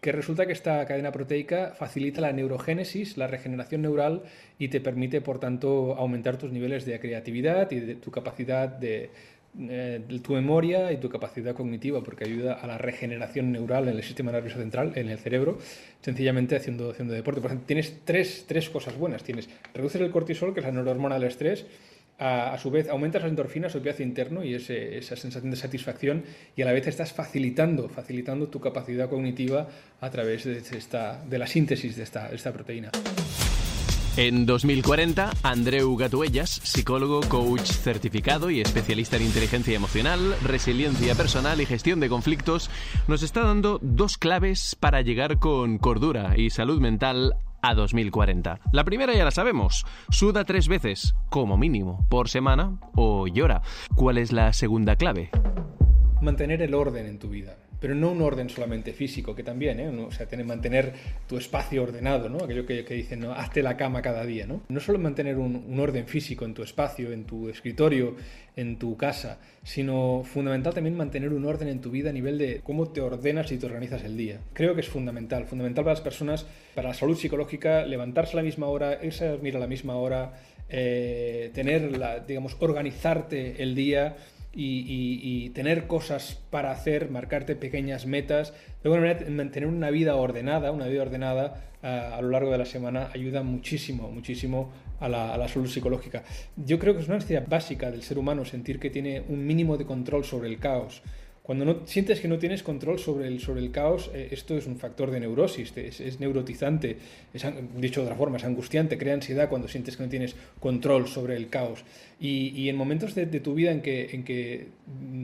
que 0.00 0.12
resulta 0.12 0.46
que 0.46 0.52
esta 0.52 0.84
cadena 0.86 1.10
proteica 1.10 1.74
facilita 1.76 2.20
la 2.20 2.32
neurogénesis, 2.32 3.16
la 3.16 3.26
regeneración 3.26 3.82
neural 3.82 4.22
y 4.58 4.68
te 4.68 4.80
permite, 4.80 5.20
por 5.20 5.40
tanto, 5.40 5.96
aumentar 5.96 6.38
tus 6.38 6.52
niveles 6.52 6.84
de 6.84 6.98
creatividad 7.00 7.70
y 7.72 7.80
de 7.80 7.94
tu 7.96 8.10
capacidad 8.10 8.68
de, 8.68 9.10
eh, 9.58 10.00
tu 10.22 10.34
memoria 10.34 10.92
y 10.92 10.98
tu 10.98 11.08
capacidad 11.08 11.54
cognitiva, 11.54 12.00
porque 12.02 12.24
ayuda 12.24 12.54
a 12.54 12.66
la 12.68 12.78
regeneración 12.78 13.50
neural 13.50 13.88
en 13.88 13.96
el 13.96 14.02
sistema 14.04 14.30
nervioso 14.30 14.58
central, 14.58 14.92
en 14.94 15.08
el 15.08 15.18
cerebro, 15.18 15.58
sencillamente 16.00 16.54
haciendo, 16.54 16.90
haciendo 16.90 17.14
deporte. 17.14 17.40
Por 17.40 17.50
ejemplo, 17.50 17.66
tienes 17.66 18.00
tres, 18.04 18.44
tres 18.46 18.70
cosas 18.70 18.96
buenas. 18.96 19.24
Tienes, 19.24 19.48
reduces 19.74 20.00
el 20.00 20.12
cortisol, 20.12 20.54
que 20.54 20.60
es 20.60 20.66
la 20.66 20.72
neurohormona 20.72 21.16
del 21.16 21.24
estrés, 21.24 21.66
a, 22.18 22.58
su 22.58 22.70
vez 22.70 22.88
aumentas 22.88 23.22
las 23.22 23.30
endorfinas, 23.30 23.72
su 23.72 23.80
pieza 23.80 24.02
interno 24.02 24.44
y 24.44 24.54
esa 24.54 25.16
sensación 25.16 25.50
de 25.50 25.56
satisfacción 25.56 26.24
y 26.56 26.62
a 26.62 26.64
la 26.64 26.72
vez 26.72 26.86
estás 26.86 27.12
facilitando, 27.12 27.88
facilitando 27.88 28.48
tu 28.48 28.60
capacidad 28.60 29.08
cognitiva 29.08 29.68
a 30.00 30.10
través 30.10 30.44
de, 30.44 30.58
esta, 30.58 31.22
de 31.24 31.38
la 31.38 31.46
síntesis 31.46 31.96
de 31.96 32.02
esta, 32.02 32.30
esta 32.30 32.52
proteína. 32.52 32.90
En 34.16 34.46
2040, 34.46 35.30
Andreu 35.44 35.96
Gatuellas, 35.96 36.50
psicólogo, 36.64 37.20
coach 37.28 37.70
certificado 37.70 38.50
y 38.50 38.60
especialista 38.60 39.14
en 39.16 39.22
inteligencia 39.22 39.76
emocional, 39.76 40.34
resiliencia 40.42 41.14
personal 41.14 41.60
y 41.60 41.66
gestión 41.66 42.00
de 42.00 42.08
conflictos, 42.08 42.68
nos 43.06 43.22
está 43.22 43.42
dando 43.42 43.78
dos 43.80 44.18
claves 44.18 44.76
para 44.80 45.02
llegar 45.02 45.38
con 45.38 45.78
cordura 45.78 46.34
y 46.36 46.50
salud 46.50 46.80
mental 46.80 47.36
a 47.62 47.74
2040. 47.74 48.60
La 48.72 48.84
primera 48.84 49.14
ya 49.14 49.24
la 49.24 49.30
sabemos, 49.30 49.84
suda 50.10 50.44
tres 50.44 50.68
veces, 50.68 51.14
como 51.28 51.56
mínimo, 51.56 52.06
por 52.08 52.28
semana 52.28 52.78
o 52.94 53.26
llora. 53.26 53.62
¿Cuál 53.94 54.18
es 54.18 54.32
la 54.32 54.52
segunda 54.52 54.96
clave? 54.96 55.30
Mantener 56.20 56.62
el 56.62 56.74
orden 56.74 57.06
en 57.06 57.18
tu 57.18 57.28
vida 57.28 57.56
pero 57.80 57.94
no 57.94 58.10
un 58.10 58.22
orden 58.22 58.48
solamente 58.48 58.92
físico, 58.92 59.34
que 59.34 59.42
también, 59.42 59.80
¿eh? 59.80 59.88
o 59.88 60.10
sea, 60.10 60.26
tener, 60.26 60.46
mantener 60.46 60.92
tu 61.28 61.36
espacio 61.36 61.82
ordenado, 61.82 62.28
¿no? 62.28 62.44
aquello 62.44 62.66
que, 62.66 62.82
dicen, 62.82 63.20
¿no? 63.20 63.32
hazte 63.32 63.62
la 63.62 63.76
cama 63.76 64.02
cada 64.02 64.24
día. 64.24 64.46
No, 64.46 64.62
no 64.68 64.80
solo 64.80 64.98
mantener 64.98 65.36
un, 65.36 65.78
orden 65.78 66.06
físico 66.06 66.44
en 66.44 66.54
tu 66.54 66.62
espacio, 66.62 67.12
en 67.12 67.24
tu 67.24 67.48
escritorio, 67.48 68.16
en 68.56 68.78
tu 68.78 68.96
casa, 68.96 69.38
sino 69.62 70.22
fundamental 70.24 70.74
también 70.74 70.96
mantener 70.96 71.32
un 71.32 71.44
orden 71.44 71.68
en 71.68 71.80
tu 71.80 71.90
vida 71.90 72.10
a 72.10 72.12
nivel 72.12 72.36
de 72.36 72.60
cómo 72.64 72.88
te 72.88 73.00
ordenas 73.00 73.52
y 73.52 73.58
te 73.58 73.66
organizas 73.66 74.02
el 74.02 74.16
día. 74.16 74.40
Creo 74.52 74.74
que 74.74 74.80
es 74.80 74.88
fundamental, 74.88 75.44
fundamental 75.44 75.84
para 75.84 75.94
las 75.94 76.02
personas, 76.02 76.46
para 76.74 76.88
la 76.88 76.94
salud 76.94 77.16
psicológica, 77.16 77.84
levantarse 77.84 78.32
a 78.32 78.36
la 78.36 78.42
misma 78.42 78.66
hora, 78.66 78.98
irse 79.04 79.26
a 79.26 79.30
dormir 79.30 79.56
a 79.56 79.60
la 79.60 79.68
misma 79.68 79.94
hora, 79.94 80.32
eh, 80.68 81.50
tener, 81.54 81.96
la, 81.96 82.20
digamos, 82.20 82.56
organizarte 82.58 83.62
el 83.62 83.74
día 83.74 84.16
y, 84.52 85.50
tener 85.50 85.86
cosas 85.86 86.40
para 86.50 86.70
hacer, 86.70 87.10
marcarte 87.10 87.56
pequeñas 87.56 88.06
metas, 88.06 88.52
de 88.82 88.88
alguna 88.88 89.02
manera 89.02 89.30
mantener 89.30 89.68
una 89.68 89.90
vida 89.90 90.16
ordenada, 90.16 90.72
una 90.72 90.86
vida 90.86 91.02
ordenada 91.02 91.64
a, 91.82 92.20
lo 92.20 92.30
largo 92.30 92.50
de 92.50 92.58
la 92.58 92.64
semana 92.64 93.10
ayuda 93.12 93.42
muchísimo, 93.42 94.10
muchísimo 94.10 94.70
a 95.00 95.08
la, 95.08 95.34
a 95.34 95.38
la, 95.38 95.48
salud 95.48 95.68
psicológica. 95.68 96.22
Yo 96.56 96.78
creo 96.78 96.94
que 96.94 97.00
es 97.00 97.06
una 97.06 97.16
necesidad 97.16 97.46
básica 97.46 97.90
del 97.90 98.02
ser 98.02 98.18
humano 98.18 98.44
sentir 98.44 98.78
que 98.78 98.90
tiene 98.90 99.22
un 99.28 99.46
mínimo 99.46 99.76
de 99.76 99.86
control 99.86 100.24
sobre 100.24 100.48
el 100.48 100.58
caos. 100.58 101.02
Cuando 101.48 101.64
no, 101.64 101.86
sientes 101.86 102.20
que 102.20 102.28
no 102.28 102.38
tienes 102.38 102.62
control 102.62 102.98
sobre 102.98 103.26
el, 103.26 103.40
sobre 103.40 103.62
el 103.62 103.70
caos, 103.70 104.10
eh, 104.12 104.28
esto 104.32 104.54
es 104.58 104.66
un 104.66 104.76
factor 104.76 105.10
de 105.10 105.18
neurosis, 105.18 105.72
es, 105.78 106.20
neurotizante, 106.20 106.98
es, 107.32 107.42
dicho 107.74 108.02
de 108.02 108.06
otra 108.06 108.18
forma, 108.18 108.36
es 108.36 108.44
angustiante, 108.44 108.98
crea 108.98 109.14
ansiedad 109.14 109.48
cuando 109.48 109.66
sientes 109.66 109.96
que 109.96 110.02
no 110.02 110.10
tienes 110.10 110.36
control 110.60 111.08
sobre 111.08 111.36
el 111.36 111.48
caos. 111.48 111.84
Y, 112.20 112.68
en 112.68 112.76
momentos 112.76 113.14
de, 113.14 113.24
tu 113.40 113.54
vida 113.54 113.72
en 113.72 113.80
que, 113.80 114.10
en 114.12 114.24
que, 114.24 114.66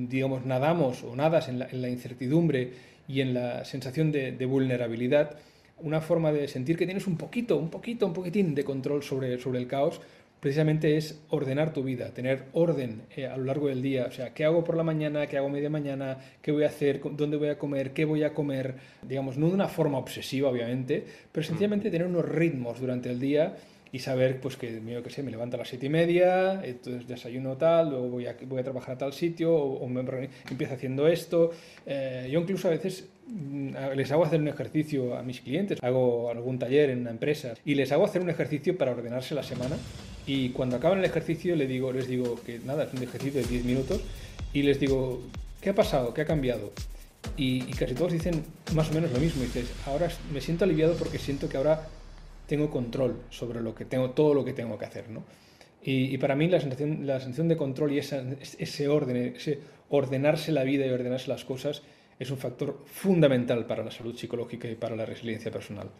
digamos, 0.08 0.46
nadamos 0.46 1.04
o 1.04 1.14
nadas 1.14 1.50
en 1.50 1.58
la, 1.58 1.68
en 1.68 1.82
la 1.82 1.90
incertidumbre 1.90 2.70
y 3.06 3.20
en 3.20 3.34
la 3.34 3.66
sensación 3.66 4.10
de, 4.10 4.32
de, 4.32 4.46
vulnerabilidad, 4.46 5.36
una 5.82 6.00
forma 6.00 6.32
de 6.32 6.48
sentir 6.48 6.78
que 6.78 6.86
tienes 6.86 7.06
un 7.06 7.18
poquito, 7.18 7.58
un 7.58 7.68
poquito, 7.68 8.06
un 8.06 8.14
poquitín 8.14 8.54
de 8.54 8.64
control 8.64 9.02
sobre, 9.02 9.38
sobre 9.38 9.58
el 9.58 9.66
caos, 9.66 10.00
precisamente 10.44 10.98
es 10.98 11.22
ordenar 11.30 11.72
tu 11.72 11.82
vida, 11.82 12.10
tener 12.10 12.44
orden 12.52 13.00
eh, 13.16 13.26
a 13.26 13.34
lo 13.38 13.44
largo 13.44 13.68
del 13.68 13.80
día. 13.80 14.04
O 14.06 14.10
sea, 14.10 14.34
¿qué 14.34 14.44
hago 14.44 14.62
por 14.62 14.76
la 14.76 14.82
mañana? 14.82 15.26
¿Qué 15.26 15.38
hago 15.38 15.48
media 15.48 15.70
mañana? 15.70 16.18
¿Qué 16.42 16.52
voy 16.52 16.64
a 16.64 16.66
hacer? 16.66 17.00
¿Dónde 17.16 17.38
voy 17.38 17.48
a 17.48 17.56
comer? 17.56 17.94
¿Qué 17.94 18.04
voy 18.04 18.24
a 18.24 18.34
comer? 18.34 18.74
Digamos, 19.00 19.38
no 19.38 19.48
de 19.48 19.54
una 19.54 19.68
forma 19.68 19.96
obsesiva, 19.96 20.50
obviamente, 20.50 21.02
pero 21.32 21.46
sencillamente 21.46 21.90
tener 21.90 22.06
unos 22.06 22.28
ritmos 22.28 22.78
durante 22.78 23.08
el 23.08 23.18
día 23.18 23.56
y 23.94 24.00
saber 24.00 24.40
pues 24.40 24.56
que, 24.56 24.82
yo 24.84 25.04
que 25.04 25.10
sé, 25.10 25.22
me 25.22 25.30
levanto 25.30 25.54
a 25.54 25.60
las 25.60 25.68
siete 25.68 25.86
y 25.86 25.88
media, 25.88 26.60
entonces 26.64 27.06
desayuno 27.06 27.56
tal, 27.56 27.90
luego 27.90 28.08
voy 28.08 28.26
a, 28.26 28.36
voy 28.44 28.58
a 28.58 28.64
trabajar 28.64 28.96
a 28.96 28.98
tal 28.98 29.12
sitio 29.12 29.54
o, 29.54 29.88
me 29.88 30.00
empiezo 30.50 30.74
haciendo 30.74 31.06
esto. 31.06 31.52
Eh, 31.86 32.28
yo 32.28 32.40
incluso 32.40 32.66
a 32.66 32.72
veces 32.72 33.06
mm, 33.28 33.68
les 33.94 34.10
hago 34.10 34.24
hacer 34.24 34.40
un 34.40 34.48
ejercicio 34.48 35.16
a 35.16 35.22
mis 35.22 35.40
clientes, 35.42 35.78
hago 35.80 36.28
algún 36.28 36.58
taller 36.58 36.90
en 36.90 37.02
una 37.02 37.12
empresa 37.12 37.54
y 37.64 37.76
les 37.76 37.92
hago 37.92 38.04
hacer 38.04 38.20
un 38.20 38.30
ejercicio 38.30 38.76
para 38.76 38.90
ordenarse 38.90 39.32
la 39.36 39.44
semana 39.44 39.76
y 40.26 40.48
cuando 40.48 40.74
acaban 40.74 40.98
el 40.98 41.04
ejercicio 41.04 41.54
les 41.54 41.68
digo, 41.68 41.92
les 41.92 42.08
digo 42.08 42.34
que 42.44 42.58
nada, 42.66 42.86
es 42.86 42.94
un 42.94 43.02
ejercicio 43.04 43.42
de 43.42 43.46
10 43.46 43.64
minutos 43.64 44.00
y 44.52 44.64
les 44.64 44.80
digo, 44.80 45.22
¿qué 45.60 45.70
ha 45.70 45.74
pasado? 45.76 46.12
¿Qué 46.12 46.22
ha 46.22 46.26
cambiado? 46.26 46.72
Y, 47.36 47.60
casi 47.74 47.94
todos 47.94 48.12
dicen 48.12 48.42
más 48.74 48.90
o 48.90 48.94
menos 48.94 49.12
lo 49.12 49.20
mismo. 49.20 49.42
dices, 49.42 49.70
ahora 49.86 50.08
me 50.32 50.40
siento 50.40 50.64
aliviado 50.64 50.96
porque 50.96 51.20
siento 51.20 51.48
que 51.48 51.58
ahora 51.58 51.86
tengo 52.46 52.70
control 52.70 53.22
sobre 53.30 53.60
lo 53.60 53.74
que 53.74 53.84
tengo, 53.84 54.10
todo 54.10 54.34
lo 54.34 54.44
que 54.44 54.52
tengo 54.52 54.78
que 54.78 54.84
hacer, 54.84 55.10
¿no? 55.10 55.24
Y, 55.86 56.16
para 56.16 56.34
mí 56.34 56.48
la 56.48 56.60
sensación, 56.60 57.06
la 57.06 57.20
sensación 57.20 57.48
de 57.48 57.58
control 57.58 57.92
y 57.92 57.98
ese 57.98 58.88
orden, 58.88 59.34
ese 59.36 59.60
ordenarse 59.90 60.50
la 60.50 60.64
vida 60.64 60.86
y 60.86 60.90
ordenarse 60.90 61.28
las 61.28 61.44
cosas 61.44 61.82
es 62.18 62.30
un 62.30 62.38
factor 62.38 62.82
fundamental 62.86 63.66
para 63.66 63.84
la 63.84 63.90
salud 63.90 64.16
psicológica 64.16 64.66
y 64.68 64.76
para 64.76 64.96
la 64.96 65.04
resiliencia 65.04 65.50
personal. 65.50 65.90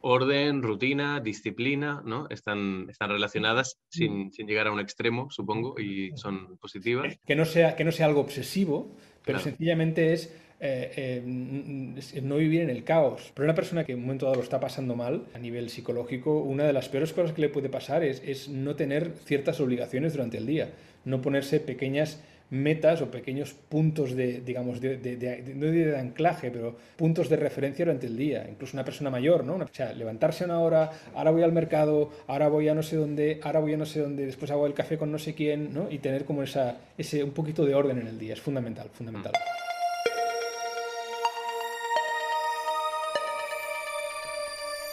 Orden, 0.00 0.62
rutina, 0.62 1.20
disciplina, 1.20 2.02
¿no? 2.04 2.26
Están, 2.30 2.86
están 2.88 3.10
relacionadas 3.10 3.78
sin, 3.88 4.32
sin 4.32 4.46
llegar 4.46 4.66
a 4.66 4.72
un 4.72 4.80
extremo, 4.80 5.28
supongo, 5.30 5.78
y 5.78 6.10
son 6.16 6.56
positivas. 6.58 7.16
Que 7.24 7.36
no 7.36 7.44
sea, 7.44 7.76
que 7.76 7.84
no 7.84 7.92
sea 7.92 8.06
algo 8.06 8.20
obsesivo, 8.20 8.94
pero 9.24 9.38
sencillamente 9.38 10.12
es 10.12 10.34
eh, 10.60 11.22
eh, 11.24 12.20
no 12.20 12.36
vivir 12.36 12.62
en 12.62 12.70
el 12.70 12.82
caos. 12.82 13.30
Pero 13.34 13.44
una 13.44 13.54
persona 13.54 13.84
que 13.84 13.92
en 13.92 13.98
un 13.98 14.04
momento 14.06 14.26
dado 14.26 14.36
lo 14.36 14.42
está 14.42 14.58
pasando 14.58 14.96
mal 14.96 15.26
a 15.34 15.38
nivel 15.38 15.70
psicológico, 15.70 16.40
una 16.42 16.64
de 16.64 16.72
las 16.72 16.88
peores 16.88 17.12
cosas 17.12 17.32
que 17.32 17.42
le 17.42 17.48
puede 17.48 17.68
pasar 17.68 18.02
es, 18.02 18.48
no 18.48 18.74
tener 18.74 19.12
ciertas 19.24 19.60
obligaciones 19.60 20.14
durante 20.14 20.38
el 20.38 20.46
día, 20.46 20.70
no 21.04 21.22
ponerse 21.22 21.60
pequeñas 21.60 22.20
metas 22.50 23.02
o 23.02 23.10
pequeños 23.10 23.52
puntos 23.52 24.16
de, 24.16 24.40
digamos, 24.40 24.80
de, 24.80 24.96
de 24.96 25.96
anclaje, 25.96 26.50
pero 26.50 26.76
puntos 26.96 27.28
de 27.28 27.36
referencia 27.36 27.84
durante 27.84 28.06
el 28.06 28.16
día. 28.16 28.46
Incluso 28.50 28.74
una 28.74 28.84
persona 28.84 29.10
mayor, 29.10 29.44
¿no? 29.44 29.56
O 29.56 29.68
sea, 29.70 29.92
levantarse 29.92 30.44
una 30.44 30.58
hora, 30.58 30.90
ahora 31.14 31.30
voy 31.30 31.42
al 31.42 31.52
mercado, 31.52 32.10
ahora 32.26 32.48
voy 32.48 32.68
a 32.68 32.74
no 32.74 32.82
sé 32.82 32.96
dónde, 32.96 33.38
ahora 33.44 33.60
voy 33.60 33.74
a 33.74 33.76
no 33.76 33.86
sé 33.86 34.00
dónde, 34.00 34.24
después 34.24 34.50
hago 34.50 34.66
el 34.66 34.74
café 34.74 34.96
con 34.96 35.12
no 35.12 35.18
sé 35.18 35.34
quién, 35.34 35.74
¿no? 35.74 35.90
Y 35.90 35.98
tener 35.98 36.24
como 36.24 36.42
esa, 36.42 36.78
ese, 36.96 37.22
un 37.22 37.32
poquito 37.32 37.66
de 37.66 37.74
orden 37.74 37.98
en 37.98 38.08
el 38.08 38.18
día, 38.18 38.32
es 38.32 38.40
fundamental, 38.40 38.88
fundamental. 38.92 39.34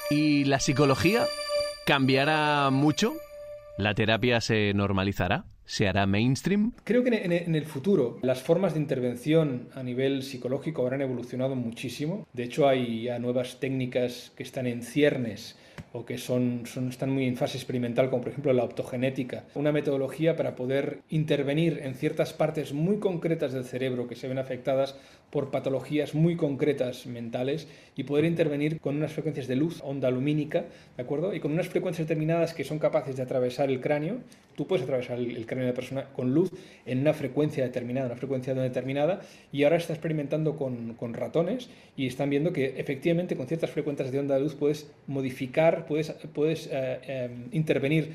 ¿Y 0.10 0.44
la 0.46 0.60
psicología 0.60 1.26
cambiará 1.88 2.70
mucho? 2.70 3.14
¿La 3.78 3.96
terapia 3.96 4.40
se 4.40 4.72
normalizará? 4.76 5.46
¿Se 5.66 5.88
hará 5.88 6.06
mainstream? 6.06 6.74
Creo 6.84 7.04
que 7.04 7.10
en 7.10 7.56
el 7.56 7.66
futuro 7.66 8.20
las 8.22 8.44
formas 8.44 8.76
de 8.76 8.82
intervención 8.82 9.70
a 9.74 9.82
nivel 9.82 10.22
psicológico 10.22 10.84
habrán 10.84 11.02
evolucionado 11.02 11.56
muchísimo. 11.56 12.28
De 12.34 12.44
hecho, 12.44 12.68
hay 12.68 13.04
ya 13.04 13.18
nuevas 13.18 13.60
técnicas 13.60 14.32
que 14.38 14.44
están 14.44 14.68
en 14.68 14.84
ciernes 14.84 15.58
o 15.96 16.06
que 16.06 16.18
son, 16.18 16.66
son, 16.66 16.90
están 16.90 17.10
muy 17.10 17.25
en 17.25 17.38
fase 17.38 17.58
experimental, 17.58 18.10
como 18.10 18.22
por 18.22 18.32
ejemplo 18.32 18.52
la 18.52 18.66
optogenética, 18.66 19.46
una 19.56 19.72
metodología 19.72 20.36
para 20.36 20.56
poder 20.56 21.00
intervenir 21.10 21.80
en 21.84 21.96
ciertas 21.96 22.34
partes 22.34 22.74
muy 22.74 23.00
concretas 23.00 23.54
del 23.54 23.64
cerebro 23.64 24.06
que 24.08 24.16
se 24.16 24.28
ven 24.28 24.38
afectadas 24.38 24.96
por 25.30 25.52
patologías 25.52 26.14
muy 26.14 26.36
concretas 26.36 27.06
mentales 27.08 27.68
y 27.96 28.04
poder 28.04 28.25
intervenir 28.25 28.80
con 28.80 28.96
unas 28.96 29.14
frecuencias 29.14 29.48
de 29.48 29.56
luz, 29.56 29.82
onda 29.84 30.10
lumínica, 30.10 30.66
¿de 30.96 31.04
acuerdo? 31.04 31.34
Y 31.34 31.40
con 31.40 31.52
unas 31.52 31.68
frecuencias 31.68 32.08
determinadas 32.08 32.54
que 32.54 32.64
son 32.64 32.80
capaces 32.80 33.16
de 33.16 33.24
atravesar 33.24 33.70
el 33.70 33.82
cráneo. 33.82 34.20
Tú 34.56 34.68
puedes 34.68 34.84
atravesar 34.84 35.20
el, 35.20 35.46
cráneo 35.46 35.66
de 35.66 35.72
la 35.72 35.75
persona 35.75 36.06
con 36.14 36.34
luz 36.34 36.52
en 36.86 37.00
una 37.00 37.14
frecuencia 37.14 37.66
determinada, 37.66 38.08
una 38.08 38.16
frecuencia 38.16 38.54
determinada, 38.54 39.20
y 39.52 39.64
ahora 39.64 39.75
está 39.75 39.92
experimentando 39.92 40.56
con, 40.56 40.94
con 40.94 41.14
ratones 41.14 41.70
y 41.98 42.08
están 42.08 42.30
viendo 42.30 42.54
que 42.54 42.75
efectivamente 42.78 43.36
con 43.36 43.48
ciertas 43.48 43.72
frecuencias 43.72 44.14
de 44.14 44.20
onda 44.20 44.36
de 44.36 44.42
luz 44.42 44.56
puedes 44.56 44.90
modificar, 45.08 45.85
puedes, 45.86 46.12
puedes 46.34 46.68
eh, 46.72 47.00
em, 47.08 47.48
intervenir, 47.51 48.13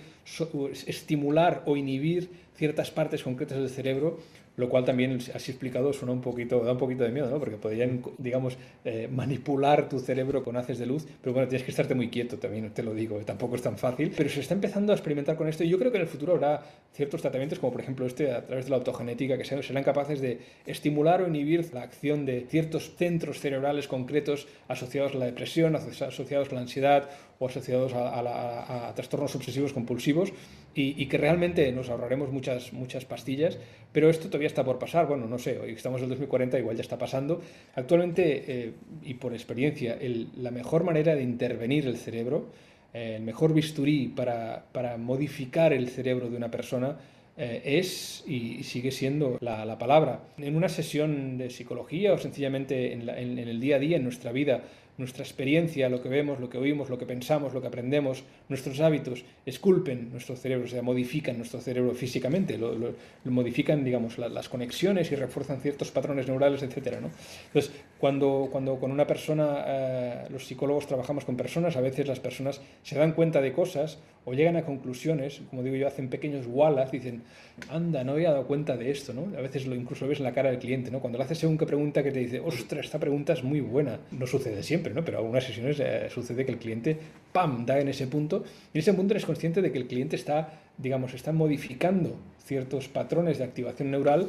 estimular 0.86 1.62
o 1.66 1.76
inhibir 1.76 2.30
ciertas 2.56 2.90
partes 2.90 3.22
concretas 3.22 3.58
del 3.58 3.70
cerebro 3.70 4.20
lo 4.60 4.68
cual 4.68 4.84
también, 4.84 5.18
así 5.34 5.50
explicado, 5.50 5.92
suena 5.92 6.12
un 6.12 6.20
poquito, 6.20 6.62
da 6.62 6.72
un 6.72 6.78
poquito 6.78 7.02
de 7.04 7.10
miedo, 7.10 7.30
¿no? 7.30 7.38
Porque 7.38 7.56
podrían, 7.56 8.02
digamos, 8.18 8.56
eh, 8.84 9.08
manipular 9.10 9.88
tu 9.88 9.98
cerebro 9.98 10.44
con 10.44 10.56
haces 10.56 10.78
de 10.78 10.86
luz, 10.86 11.06
pero 11.22 11.32
bueno, 11.32 11.48
tienes 11.48 11.64
que 11.64 11.70
estarte 11.70 11.94
muy 11.94 12.08
quieto 12.08 12.38
también, 12.38 12.70
te 12.70 12.82
lo 12.82 12.94
digo, 12.94 13.18
tampoco 13.24 13.56
es 13.56 13.62
tan 13.62 13.78
fácil, 13.78 14.12
pero 14.16 14.28
se 14.28 14.40
está 14.40 14.54
empezando 14.54 14.92
a 14.92 14.96
experimentar 14.96 15.36
con 15.36 15.48
esto 15.48 15.64
y 15.64 15.68
yo 15.68 15.78
creo 15.78 15.90
que 15.90 15.96
en 15.96 16.02
el 16.02 16.08
futuro 16.08 16.34
habrá 16.34 16.62
ciertos 16.92 17.22
tratamientos, 17.22 17.58
como 17.58 17.72
por 17.72 17.80
ejemplo 17.80 18.06
este, 18.06 18.32
a 18.32 18.46
través 18.46 18.66
de 18.66 18.70
la 18.70 18.76
autogenética, 18.76 19.38
que 19.38 19.44
serán 19.44 19.82
capaces 19.82 20.20
de 20.20 20.40
estimular 20.66 21.22
o 21.22 21.28
inhibir 21.28 21.72
la 21.72 21.82
acción 21.82 22.26
de 22.26 22.46
ciertos 22.48 22.94
centros 22.96 23.40
cerebrales 23.40 23.88
concretos 23.88 24.46
asociados 24.68 25.14
a 25.14 25.18
la 25.18 25.26
depresión, 25.26 25.74
asociados 25.76 26.50
a 26.50 26.54
la 26.54 26.60
ansiedad 26.60 27.08
o 27.38 27.46
asociados 27.46 27.92
a, 27.94 28.92
trastornos 28.94 29.34
obsesivos 29.34 29.72
compulsivos 29.72 30.32
y, 30.74 31.06
que 31.06 31.18
realmente 31.18 31.70
nos 31.72 31.90
ahorraremos 31.90 32.30
muchas, 32.30 32.72
muchas 32.72 33.04
pastillas, 33.04 33.58
pero 33.92 34.08
esto 34.08 34.28
todavía 34.28 34.46
está 34.46 34.64
por 34.64 34.78
pasar. 34.78 35.08
Bueno, 35.08 35.26
no 35.26 35.38
sé, 35.38 35.58
hoy 35.58 35.72
estamos 35.72 35.98
en 35.98 36.04
el 36.04 36.10
2040, 36.10 36.58
igual 36.58 36.76
ya 36.76 36.82
está 36.82 36.96
pasando. 36.96 37.40
Actualmente, 37.74 38.44
eh, 38.46 38.72
y 39.02 39.14
por 39.14 39.32
experiencia, 39.32 39.98
la 40.36 40.50
mejor 40.50 40.84
manera 40.84 41.16
de 41.16 41.22
intervenir 41.22 41.86
el 41.86 41.96
cerebro, 41.96 42.50
eh, 42.94 43.14
el 43.16 43.22
mejor 43.22 43.52
bisturí 43.52 44.08
para, 44.08 44.64
para, 44.72 44.96
modificar 44.96 45.72
el 45.72 45.88
cerebro 45.88 46.30
de 46.30 46.36
una 46.36 46.52
persona, 46.52 46.96
eh, 47.36 47.62
es 47.64 48.22
y 48.28 48.62
sigue 48.62 48.92
siendo 48.92 49.38
la, 49.40 49.76
palabra. 49.76 50.20
En 50.38 50.54
una 50.54 50.68
sesión 50.68 51.36
de 51.36 51.50
psicología 51.50 52.12
o 52.12 52.18
sencillamente 52.18 52.92
en, 52.92 53.08
en 53.08 53.38
el 53.38 53.58
día 53.58 53.76
a 53.76 53.78
día, 53.80 53.96
en 53.96 54.04
nuestra 54.04 54.30
vida, 54.30 54.62
nuestra 55.00 55.24
experiencia, 55.24 55.88
lo 55.88 56.00
que 56.00 56.08
vemos, 56.08 56.38
lo 56.38 56.48
que 56.48 56.58
oímos, 56.58 56.88
lo 56.88 56.98
que 56.98 57.06
pensamos, 57.06 57.52
lo 57.52 57.60
que 57.60 57.66
aprendemos, 57.66 58.22
nuestros 58.48 58.80
hábitos, 58.80 59.24
esculpen 59.44 60.10
nuestro 60.12 60.36
cerebro, 60.36 60.66
o 60.66 60.68
sea, 60.68 60.82
modifican 60.82 61.36
nuestro 61.36 61.60
cerebro 61.60 61.92
físicamente, 61.94 62.56
lo, 62.56 62.94
modifican, 63.24 63.82
digamos, 63.82 64.18
las 64.18 64.48
conexiones 64.48 65.10
y 65.10 65.16
refuerzan 65.16 65.60
ciertos 65.60 65.90
patrones 65.90 66.28
neurales, 66.28 66.62
etc. 66.62 66.98
Entonces, 67.46 67.72
cuando, 67.98 68.48
cuando 68.52 68.78
con 68.78 68.92
una 68.92 69.06
persona, 69.06 69.64
eh, 69.66 70.24
los 70.30 70.46
psicólogos 70.46 70.86
trabajamos 70.86 71.24
con 71.24 71.36
personas, 71.36 71.76
a 71.76 71.80
veces 71.80 72.06
las 72.06 72.20
personas 72.20 72.60
se 72.82 72.96
dan 72.96 73.12
cuenta 73.12 73.40
de 73.40 73.52
cosas 73.52 73.98
o 74.24 74.34
llegan 74.34 74.56
a 74.56 74.62
conclusiones, 74.62 75.40
como 75.48 75.62
digo 75.62 75.76
yo, 75.76 75.86
hacen 75.86 76.08
pequeños 76.08 76.46
walas, 76.46 76.90
dicen, 76.92 77.22
anda, 77.68 78.04
no 78.04 78.12
había 78.12 78.30
dado 78.30 78.46
cuenta 78.46 78.76
de 78.76 78.90
esto, 78.90 79.14
¿no? 79.14 79.36
A 79.36 79.40
veces 79.40 79.66
lo 79.66 79.74
incluso 79.74 80.06
ves 80.06 80.18
en 80.18 80.24
la 80.24 80.32
cara 80.32 80.50
del 80.50 80.58
cliente, 80.58 80.90
¿no? 80.90 81.00
Cuando 81.00 81.18
le 81.18 81.24
haces 81.24 81.38
según 81.38 81.56
qué 81.56 81.66
pregunta 81.66 82.02
que 82.02 82.10
te 82.10 82.18
dice, 82.20 82.40
ostras, 82.40 82.84
esta 82.84 82.98
pregunta 82.98 83.32
es 83.32 83.42
muy 83.42 83.60
buena. 83.60 83.98
No 84.10 84.26
sucede 84.26 84.62
siempre, 84.62 84.92
¿no? 84.92 85.04
Pero 85.04 85.18
en 85.18 85.24
algunas 85.24 85.44
sesiones 85.44 85.80
eh, 85.80 86.08
sucede 86.10 86.44
que 86.44 86.52
el 86.52 86.58
cliente, 86.58 86.96
¡pam!, 87.32 87.64
da 87.64 87.80
en 87.80 87.88
ese 87.88 88.06
punto, 88.06 88.44
y 88.72 88.78
en 88.78 88.80
ese 88.80 88.94
punto 88.94 89.14
eres 89.14 89.24
consciente 89.24 89.62
de 89.62 89.72
que 89.72 89.78
el 89.78 89.86
cliente 89.86 90.16
está, 90.16 90.60
digamos, 90.76 91.14
está 91.14 91.32
modificando 91.32 92.16
ciertos 92.44 92.88
patrones 92.88 93.38
de 93.38 93.44
activación 93.44 93.90
neural 93.90 94.28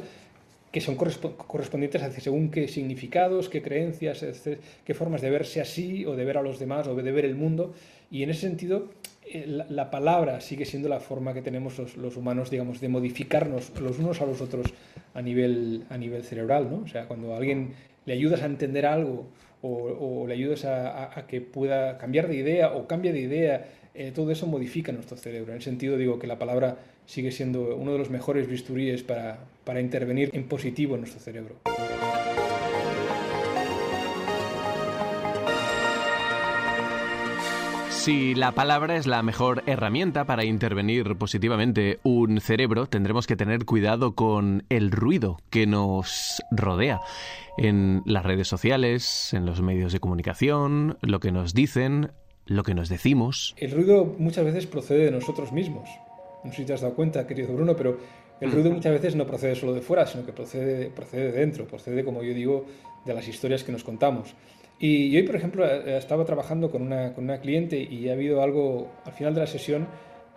que 0.72 0.80
son 0.80 0.96
correspondientes 0.96 2.02
a 2.02 2.10
según 2.10 2.50
qué 2.50 2.66
significados, 2.66 3.50
qué 3.50 3.60
creencias, 3.60 4.24
qué 4.86 4.94
formas 4.94 5.20
de 5.20 5.28
verse 5.28 5.60
así 5.60 6.06
o 6.06 6.16
de 6.16 6.24
ver 6.24 6.38
a 6.38 6.42
los 6.42 6.58
demás 6.58 6.88
o 6.88 6.94
de 6.94 7.12
ver 7.12 7.26
el 7.26 7.34
mundo. 7.34 7.74
Y 8.10 8.22
en 8.22 8.30
ese 8.30 8.40
sentido, 8.40 8.88
la, 9.46 9.90
palabra 9.90 10.40
sigue 10.40 10.64
siendo 10.64 10.88
la 10.88 11.00
forma 11.00 11.34
que 11.34 11.42
tenemos 11.42 11.78
los, 11.96 12.16
humanos, 12.16 12.50
digamos, 12.50 12.80
de 12.80 12.88
modificarnos 12.88 13.72
los 13.80 13.98
unos 13.98 14.20
a 14.20 14.26
los 14.26 14.40
otros 14.40 14.66
a 15.14 15.22
nivel, 15.22 15.84
a 15.90 15.96
nivel 15.96 16.22
cerebral, 16.22 16.70
¿no? 16.70 16.82
O 16.84 16.88
sea, 16.88 17.06
cuando 17.06 17.34
a 17.34 17.36
alguien 17.36 17.74
le 18.04 18.14
ayudas 18.14 18.42
a 18.42 18.46
entender 18.46 18.86
algo 18.86 19.26
o, 19.62 20.26
le 20.26 20.34
ayudas 20.34 20.64
a, 20.64 21.24
que 21.28 21.40
pueda 21.40 21.98
cambiar 21.98 22.28
de 22.28 22.36
idea 22.36 22.72
o 22.72 22.86
cambia 22.86 23.12
de 23.12 23.20
idea, 23.20 23.66
eh, 23.94 24.10
todo 24.14 24.30
eso 24.30 24.46
modifica 24.46 24.90
nuestro 24.92 25.16
cerebro. 25.16 25.52
En 25.52 25.58
el 25.58 25.62
sentido, 25.62 25.96
digo, 25.96 26.18
que 26.18 26.26
la 26.26 26.38
palabra 26.38 26.78
sigue 27.06 27.30
siendo 27.30 27.76
uno 27.76 27.92
de 27.92 27.98
los 27.98 28.10
mejores 28.10 28.48
bisturíes 28.48 29.02
para, 29.02 29.38
para 29.64 29.80
intervenir 29.80 30.30
en 30.32 30.48
positivo 30.48 30.94
en 30.94 31.02
nuestro 31.02 31.20
cerebro. 31.20 31.56
Si 38.02 38.34
la 38.34 38.50
palabra 38.50 38.96
es 38.96 39.06
la 39.06 39.22
mejor 39.22 39.62
herramienta 39.66 40.24
para 40.24 40.44
intervenir 40.44 41.14
positivamente 41.14 42.00
un 42.02 42.40
cerebro, 42.40 42.88
tendremos 42.88 43.28
que 43.28 43.36
tener 43.36 43.64
cuidado 43.64 44.16
con 44.16 44.64
el 44.70 44.90
ruido 44.90 45.38
que 45.50 45.68
nos 45.68 46.42
rodea 46.50 47.00
en 47.58 48.02
las 48.04 48.24
redes 48.26 48.48
sociales, 48.48 49.32
en 49.32 49.46
los 49.46 49.62
medios 49.62 49.92
de 49.92 50.00
comunicación, 50.00 50.98
lo 51.00 51.20
que 51.20 51.30
nos 51.30 51.54
dicen, 51.54 52.10
lo 52.44 52.64
que 52.64 52.74
nos 52.74 52.88
decimos. 52.88 53.54
El 53.56 53.70
ruido 53.70 54.16
muchas 54.18 54.46
veces 54.46 54.66
procede 54.66 55.04
de 55.04 55.12
nosotros 55.12 55.52
mismos. 55.52 55.88
No 56.42 56.50
sé 56.50 56.56
si 56.56 56.64
te 56.64 56.72
has 56.72 56.80
dado 56.80 56.96
cuenta, 56.96 57.24
querido 57.28 57.54
Bruno, 57.54 57.76
pero 57.76 57.98
el 58.40 58.50
ruido 58.50 58.72
muchas 58.72 58.94
veces 58.94 59.14
no 59.14 59.28
procede 59.28 59.54
solo 59.54 59.74
de 59.74 59.80
fuera, 59.80 60.08
sino 60.08 60.26
que 60.26 60.32
procede, 60.32 60.90
procede 60.90 61.30
de 61.30 61.38
dentro, 61.38 61.68
procede, 61.68 62.04
como 62.04 62.24
yo 62.24 62.34
digo, 62.34 62.66
de 63.04 63.14
las 63.14 63.28
historias 63.28 63.62
que 63.62 63.70
nos 63.70 63.84
contamos. 63.84 64.34
Y 64.82 65.16
hoy, 65.16 65.22
por 65.22 65.36
ejemplo, 65.36 65.64
eh, 65.64 65.96
estaba 65.96 66.24
trabajando 66.24 66.68
con 66.68 66.82
una, 66.82 67.14
con 67.14 67.22
una 67.22 67.38
cliente 67.38 67.78
y 67.80 68.08
ha 68.08 68.14
habido 68.14 68.42
algo 68.42 68.90
al 69.04 69.12
final 69.12 69.32
de 69.32 69.40
la 69.42 69.46
sesión 69.46 69.86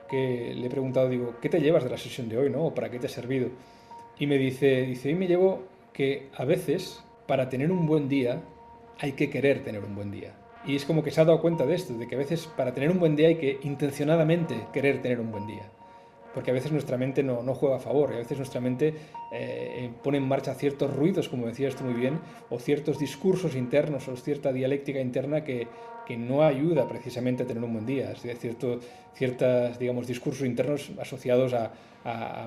que 0.07 0.53
le 0.55 0.67
he 0.67 0.69
preguntado, 0.69 1.09
digo, 1.09 1.33
¿qué 1.41 1.49
te 1.49 1.59
llevas 1.59 1.83
de 1.83 1.89
la 1.89 1.97
sesión 1.97 2.29
de 2.29 2.37
hoy, 2.37 2.51
no? 2.51 2.65
¿O 2.65 2.75
para 2.75 2.91
qué 2.91 2.99
te 2.99 3.07
ha 3.07 3.09
servido? 3.09 3.49
Y 4.19 4.27
me 4.27 4.37
dice, 4.37 4.83
dice, 4.83 5.09
hoy 5.09 5.15
me 5.15 5.25
llevo 5.25 5.63
que 5.91 6.29
a 6.35 6.45
veces 6.45 7.03
para 7.25 7.49
tener 7.49 7.71
un 7.71 7.87
buen 7.87 8.07
día 8.07 8.43
hay 8.99 9.13
que 9.13 9.31
querer 9.31 9.63
tener 9.63 9.83
un 9.83 9.95
buen 9.95 10.11
día. 10.11 10.35
Y 10.63 10.75
es 10.75 10.85
como 10.85 11.01
que 11.01 11.09
se 11.09 11.21
ha 11.21 11.25
dado 11.25 11.41
cuenta 11.41 11.65
de 11.65 11.73
esto, 11.73 11.97
de 11.97 12.07
que 12.07 12.13
a 12.13 12.19
veces 12.19 12.45
para 12.45 12.71
tener 12.71 12.91
un 12.91 12.99
buen 12.99 13.15
día 13.15 13.29
hay 13.29 13.37
que 13.37 13.57
intencionadamente 13.63 14.67
querer 14.71 15.01
tener 15.01 15.19
un 15.21 15.31
buen 15.31 15.47
día 15.47 15.71
porque 16.35 16.51
a 16.51 16.53
veces 16.53 16.73
nuestra 16.73 16.97
mente 16.97 17.23
no, 17.23 17.41
no 17.41 17.55
juega 17.55 17.77
a 17.77 17.79
favor 17.79 18.11
y 18.11 18.15
a 18.15 18.17
veces 18.17 18.37
nuestra 18.37 18.59
mente 18.59 18.93
eh, 19.31 19.89
pone 20.03 20.17
en 20.17 20.27
marcha 20.27 20.53
ciertos 20.53 20.93
ruidos, 20.93 21.29
como 21.29 21.47
decías 21.47 21.75
tú 21.75 21.85
muy 21.85 21.93
bien, 21.93 22.19
o 22.49 22.59
ciertos 22.59 22.99
discursos 22.99 23.55
internos 23.55 24.09
o 24.09 24.17
cierta 24.17 24.51
dialéctica 24.51 24.99
interna 24.99 25.45
que, 25.45 25.69
que 26.05 26.17
no 26.17 26.43
ayuda 26.43 26.87
precisamente 26.87 27.43
a 27.43 27.47
tener 27.47 27.63
un 27.63 27.73
buen 27.73 27.85
día. 27.85 28.11
Es 28.11 28.23
decir, 28.23 28.55
ciertos 29.15 29.79
digamos, 29.79 30.07
discursos 30.07 30.45
internos 30.45 30.91
asociados 30.99 31.53
a, 31.53 31.71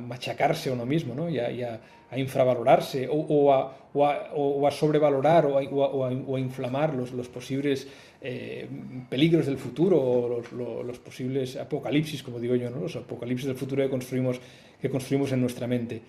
machacarse 0.06 0.70
uno 0.70 0.86
mismo 0.86 1.16
¿no? 1.16 1.28
y, 1.28 1.40
a, 1.40 1.80
infravalorarse 2.16 3.08
o, 3.10 3.52
a, 3.52 3.76
o, 3.92 4.66
a, 4.66 4.70
sobrevalorar 4.70 5.46
o 5.46 6.36
a, 6.36 6.40
inflamar 6.40 6.94
los, 6.94 7.12
los 7.12 7.28
posibles 7.28 7.88
eh, 8.20 8.68
peligros 9.08 9.46
del 9.46 9.58
futuro 9.58 10.00
o 10.00 10.28
los, 10.28 10.52
los, 10.52 10.98
posibles 11.00 11.56
apocalipsis, 11.56 12.22
como 12.22 12.38
digo 12.38 12.54
yo, 12.54 12.70
¿no? 12.70 12.78
los 12.78 12.94
apocalipsis 12.94 13.48
del 13.48 13.56
futuro 13.56 13.82
que 13.82 13.90
construimos, 13.90 14.40
que 14.80 14.90
construimos 14.90 15.32
en 15.32 15.40
nuestra 15.40 15.66
mente. 15.66 16.02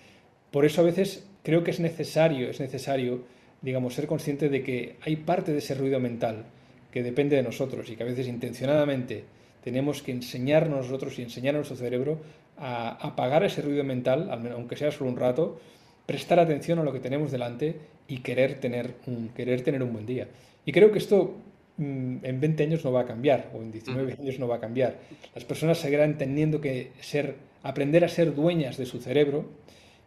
Por 0.52 0.64
eso 0.64 0.82
a 0.82 0.84
veces 0.84 1.26
creo 1.42 1.64
que 1.64 1.72
es 1.72 1.80
necesario, 1.80 2.50
es 2.50 2.60
necesario, 2.60 3.22
digamos, 3.62 3.94
ser 3.94 4.06
consciente 4.06 4.48
de 4.48 4.62
que 4.62 4.96
hay 5.02 5.16
parte 5.16 5.50
de 5.52 5.58
ese 5.58 5.74
ruido 5.74 5.98
mental 5.98 6.44
que 6.90 7.02
depende 7.02 7.36
de 7.36 7.42
nosotros 7.42 7.88
y 7.90 7.96
que 7.96 8.02
a 8.02 8.06
veces 8.06 8.28
intencionadamente 8.28 9.24
tenemos 9.62 10.02
que 10.02 10.12
enseñarnos 10.12 10.86
nosotros 10.86 11.18
y 11.18 11.22
enseñar 11.22 11.54
a 11.54 11.58
nuestro 11.58 11.76
cerebro 11.76 12.18
a 12.58 12.90
apagar 13.06 13.44
ese 13.44 13.62
ruido 13.62 13.84
mental, 13.84 14.28
aunque 14.54 14.76
sea 14.76 14.90
solo 14.90 15.10
un 15.10 15.16
rato, 15.16 15.60
prestar 16.06 16.38
atención 16.38 16.78
a 16.78 16.82
lo 16.82 16.92
que 16.92 17.00
tenemos 17.00 17.30
delante 17.30 17.76
y 18.08 18.18
querer 18.18 18.60
tener 18.60 18.94
un, 19.06 19.28
querer 19.28 19.62
tener 19.62 19.82
un 19.82 19.92
buen 19.92 20.06
día. 20.06 20.28
Y 20.64 20.72
creo 20.72 20.90
que 20.92 20.98
esto 20.98 21.36
mm, 21.76 22.16
en 22.22 22.40
20 22.40 22.62
años 22.64 22.84
no 22.84 22.92
va 22.92 23.02
a 23.02 23.06
cambiar, 23.06 23.50
o 23.54 23.62
en 23.62 23.70
19 23.72 24.16
años 24.20 24.38
no 24.38 24.48
va 24.48 24.56
a 24.56 24.60
cambiar. 24.60 24.98
Las 25.34 25.44
personas 25.44 25.78
seguirán 25.78 26.18
teniendo 26.18 26.60
que 26.60 26.92
ser, 27.00 27.36
aprender 27.62 28.04
a 28.04 28.08
ser 28.08 28.34
dueñas 28.34 28.76
de 28.76 28.86
su 28.86 29.00
cerebro, 29.00 29.48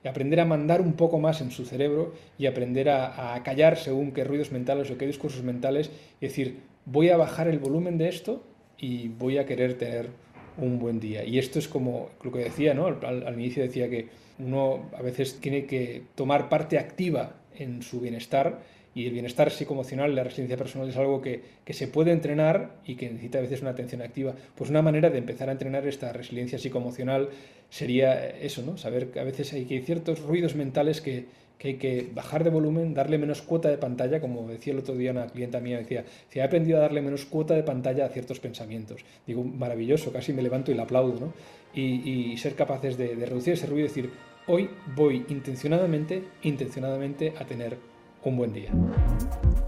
y 0.04 0.08
aprender 0.10 0.42
a 0.42 0.46
mandar 0.46 0.82
un 0.82 0.94
poco 0.94 1.18
más 1.18 1.40
en 1.40 1.50
su 1.50 1.66
cerebro 1.66 2.14
y 2.38 2.46
aprender 2.46 2.90
a, 2.90 3.36
a 3.36 3.44
callar 3.44 3.78
según 3.78 4.12
qué 4.12 4.26
ruidos 4.26 4.52
mentales 4.52 4.92
o 4.92 4.98
qué 4.98 5.08
discursos 5.08 5.44
mentales 5.44 5.92
y 6.20 6.26
decir, 6.28 6.60
voy 6.86 7.10
a 7.10 7.18
bajar 7.18 7.48
el 7.48 7.60
volumen 7.60 7.98
de 7.98 8.10
esto 8.10 8.44
y 8.78 9.08
voy 9.08 9.38
a 9.38 9.46
querer 9.46 9.78
tener 9.78 10.10
un 10.58 10.80
buen 10.80 11.00
día. 11.00 11.24
Y 11.24 11.40
esto 11.40 11.60
es 11.60 11.68
como 11.68 12.10
lo 12.24 12.32
que 12.32 12.40
decía, 12.40 12.74
¿no? 12.74 12.88
Al, 12.88 13.34
inicio 13.34 13.64
decía 13.64 13.90
que 13.90 14.10
uno 14.40 14.90
a 14.98 15.02
veces 15.02 15.40
tiene 15.40 15.66
que 15.66 16.04
tomar 16.16 16.50
parte 16.50 16.78
activa 16.78 17.36
en 17.58 17.82
su 17.82 18.00
bienestar 18.00 18.60
y 18.96 19.08
el 19.08 19.14
bienestar 19.14 19.50
psicoemocional, 19.50 20.14
la 20.14 20.24
resiliencia 20.24 20.58
personal 20.58 20.88
es 20.88 20.98
algo 20.98 21.20
que, 21.20 21.42
que, 21.66 21.74
se 21.74 21.88
puede 21.88 22.12
entrenar 22.12 22.76
y 22.86 22.96
que 22.96 23.10
necesita 23.10 23.40
a 23.40 23.42
veces 23.42 23.62
una 23.62 23.72
atención 23.72 24.04
activa. 24.04 24.36
Pues 24.56 24.70
una 24.70 24.84
manera 24.84 25.10
de 25.10 25.18
empezar 25.18 25.50
a 25.50 25.54
entrenar 25.54 25.88
esta 25.88 26.14
resiliencia 26.14 26.60
psicoemocional 26.60 27.30
sería 27.72 28.30
eso, 28.30 28.62
¿no? 28.62 28.78
Saber 28.78 29.10
que 29.10 29.20
a 29.20 29.24
veces 29.24 29.52
hay, 29.54 29.66
que 29.66 29.76
hay 29.76 29.82
ciertos 29.82 30.20
ruidos 30.22 30.54
mentales 30.56 31.02
que, 31.02 31.26
que 31.64 31.70
hay 31.70 31.76
que 31.76 32.12
bajar 32.14 32.44
de 32.44 32.50
volumen, 32.50 32.94
darle 32.94 33.18
menos 33.18 33.42
cuota 33.42 33.70
de 33.70 33.78
pantalla, 33.78 34.20
como 34.20 34.46
decía 34.50 34.74
el 34.74 34.80
otro 34.80 34.96
día 34.96 35.12
una 35.12 35.28
clienta 35.28 35.62
mía, 35.62 35.78
decía, 35.78 36.04
si 36.28 36.40
he 36.40 36.44
aprendido 36.44 36.78
a 36.78 36.82
darle 36.82 37.02
menos 37.02 37.24
cuota 37.24 37.54
de 37.54 37.64
pantalla 37.64 38.06
a 38.06 38.10
ciertos 38.10 38.42
pensamientos. 38.42 39.06
Digo, 39.26 39.46
maravilloso, 39.46 40.12
casi 40.12 40.34
me 40.34 40.42
levanto 40.42 40.72
y 40.72 40.74
le 40.74 40.82
aplaudo, 40.82 41.18
¿no? 41.22 41.34
Y, 41.74 42.36
ser 42.36 42.56
capaces 42.56 42.98
de, 42.98 43.16
reducir 43.16 43.54
ese 43.54 43.68
ruido 43.68 43.86
y 43.86 43.88
decir, 43.88 44.10
hoy 44.48 44.70
voy 44.94 45.26
intencionadamente, 45.30 46.24
intencionadamente 46.42 47.34
a 47.40 47.46
tener 47.46 47.78
un 48.26 48.36
buen 48.36 48.52
día. 48.52 48.72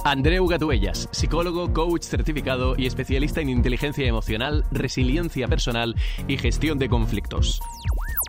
Andreu 0.03 0.45
Gatuellas, 0.47 1.07
psicólogo, 1.11 1.71
coach 1.71 2.03
certificado 2.03 2.75
y 2.77 2.87
especialista 2.87 3.39
en 3.39 3.49
inteligencia 3.49 4.05
emocional, 4.05 4.65
resiliencia 4.69 5.47
personal 5.47 5.95
y 6.27 6.37
gestión 6.37 6.77
de 6.77 6.89
conflictos. 6.89 7.61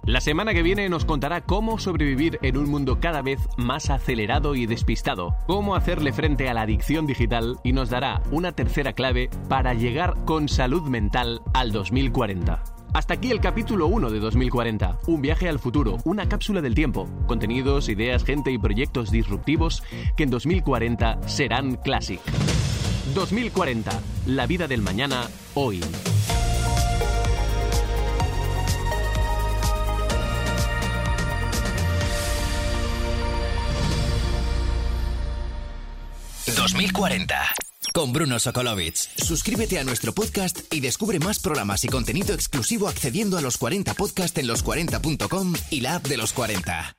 La 0.04 0.20
semana 0.20 0.54
que 0.54 0.62
viene 0.62 0.88
nos 0.88 1.04
contará 1.04 1.40
cómo 1.40 1.78
sobrevivir 1.78 2.38
en 2.42 2.56
un 2.56 2.70
mundo 2.70 3.00
cada 3.00 3.22
vez 3.22 3.40
más 3.56 3.90
acelerado 3.90 4.54
y 4.54 4.66
despistado, 4.66 5.34
cómo 5.46 5.74
hacerle 5.74 6.12
frente 6.12 6.48
a 6.48 6.54
la 6.54 6.62
adicción 6.62 7.06
digital 7.06 7.58
y 7.64 7.72
nos 7.72 7.90
dará 7.90 8.22
una 8.30 8.52
tercera 8.52 8.92
clave 8.92 9.30
para 9.48 9.74
llegar 9.74 10.14
con 10.24 10.48
salud 10.48 10.82
mental 10.82 11.40
al 11.54 11.72
2040. 11.72 12.62
Hasta 12.94 13.14
aquí 13.14 13.30
el 13.30 13.40
capítulo 13.40 13.88
1 13.88 14.10
de 14.10 14.20
2040, 14.20 14.98
un 15.06 15.20
viaje 15.20 15.48
al 15.48 15.58
futuro, 15.58 15.98
una 16.04 16.28
cápsula 16.28 16.62
del 16.62 16.74
tiempo, 16.74 17.08
contenidos, 17.26 17.88
ideas, 17.88 18.24
gente 18.24 18.50
y 18.50 18.58
proyectos 18.58 19.10
disruptivos 19.10 19.82
que 20.16 20.22
en 20.22 20.30
2040 20.30 21.28
serán 21.28 21.76
classic. 21.76 22.20
2040, 23.14 24.00
la 24.26 24.46
vida 24.46 24.66
del 24.66 24.82
mañana, 24.82 25.28
hoy. 25.54 25.80
...2040... 36.76 37.36
Con 37.94 38.12
Bruno 38.12 38.38
Sokolovic. 38.38 38.96
Suscríbete 38.96 39.78
a 39.78 39.84
nuestro 39.84 40.12
podcast 40.12 40.60
y 40.70 40.80
descubre 40.80 41.18
más 41.18 41.38
programas 41.38 41.84
y 41.84 41.88
contenido 41.88 42.34
exclusivo 42.34 42.88
accediendo 42.88 43.38
a 43.38 43.40
los 43.40 43.56
40 43.56 43.94
podcast 43.94 44.36
en 44.36 44.46
los40.com 44.48 45.54
y 45.70 45.80
la 45.80 45.94
app 45.94 46.06
de 46.06 46.18
los 46.18 46.34
40. 46.34 46.96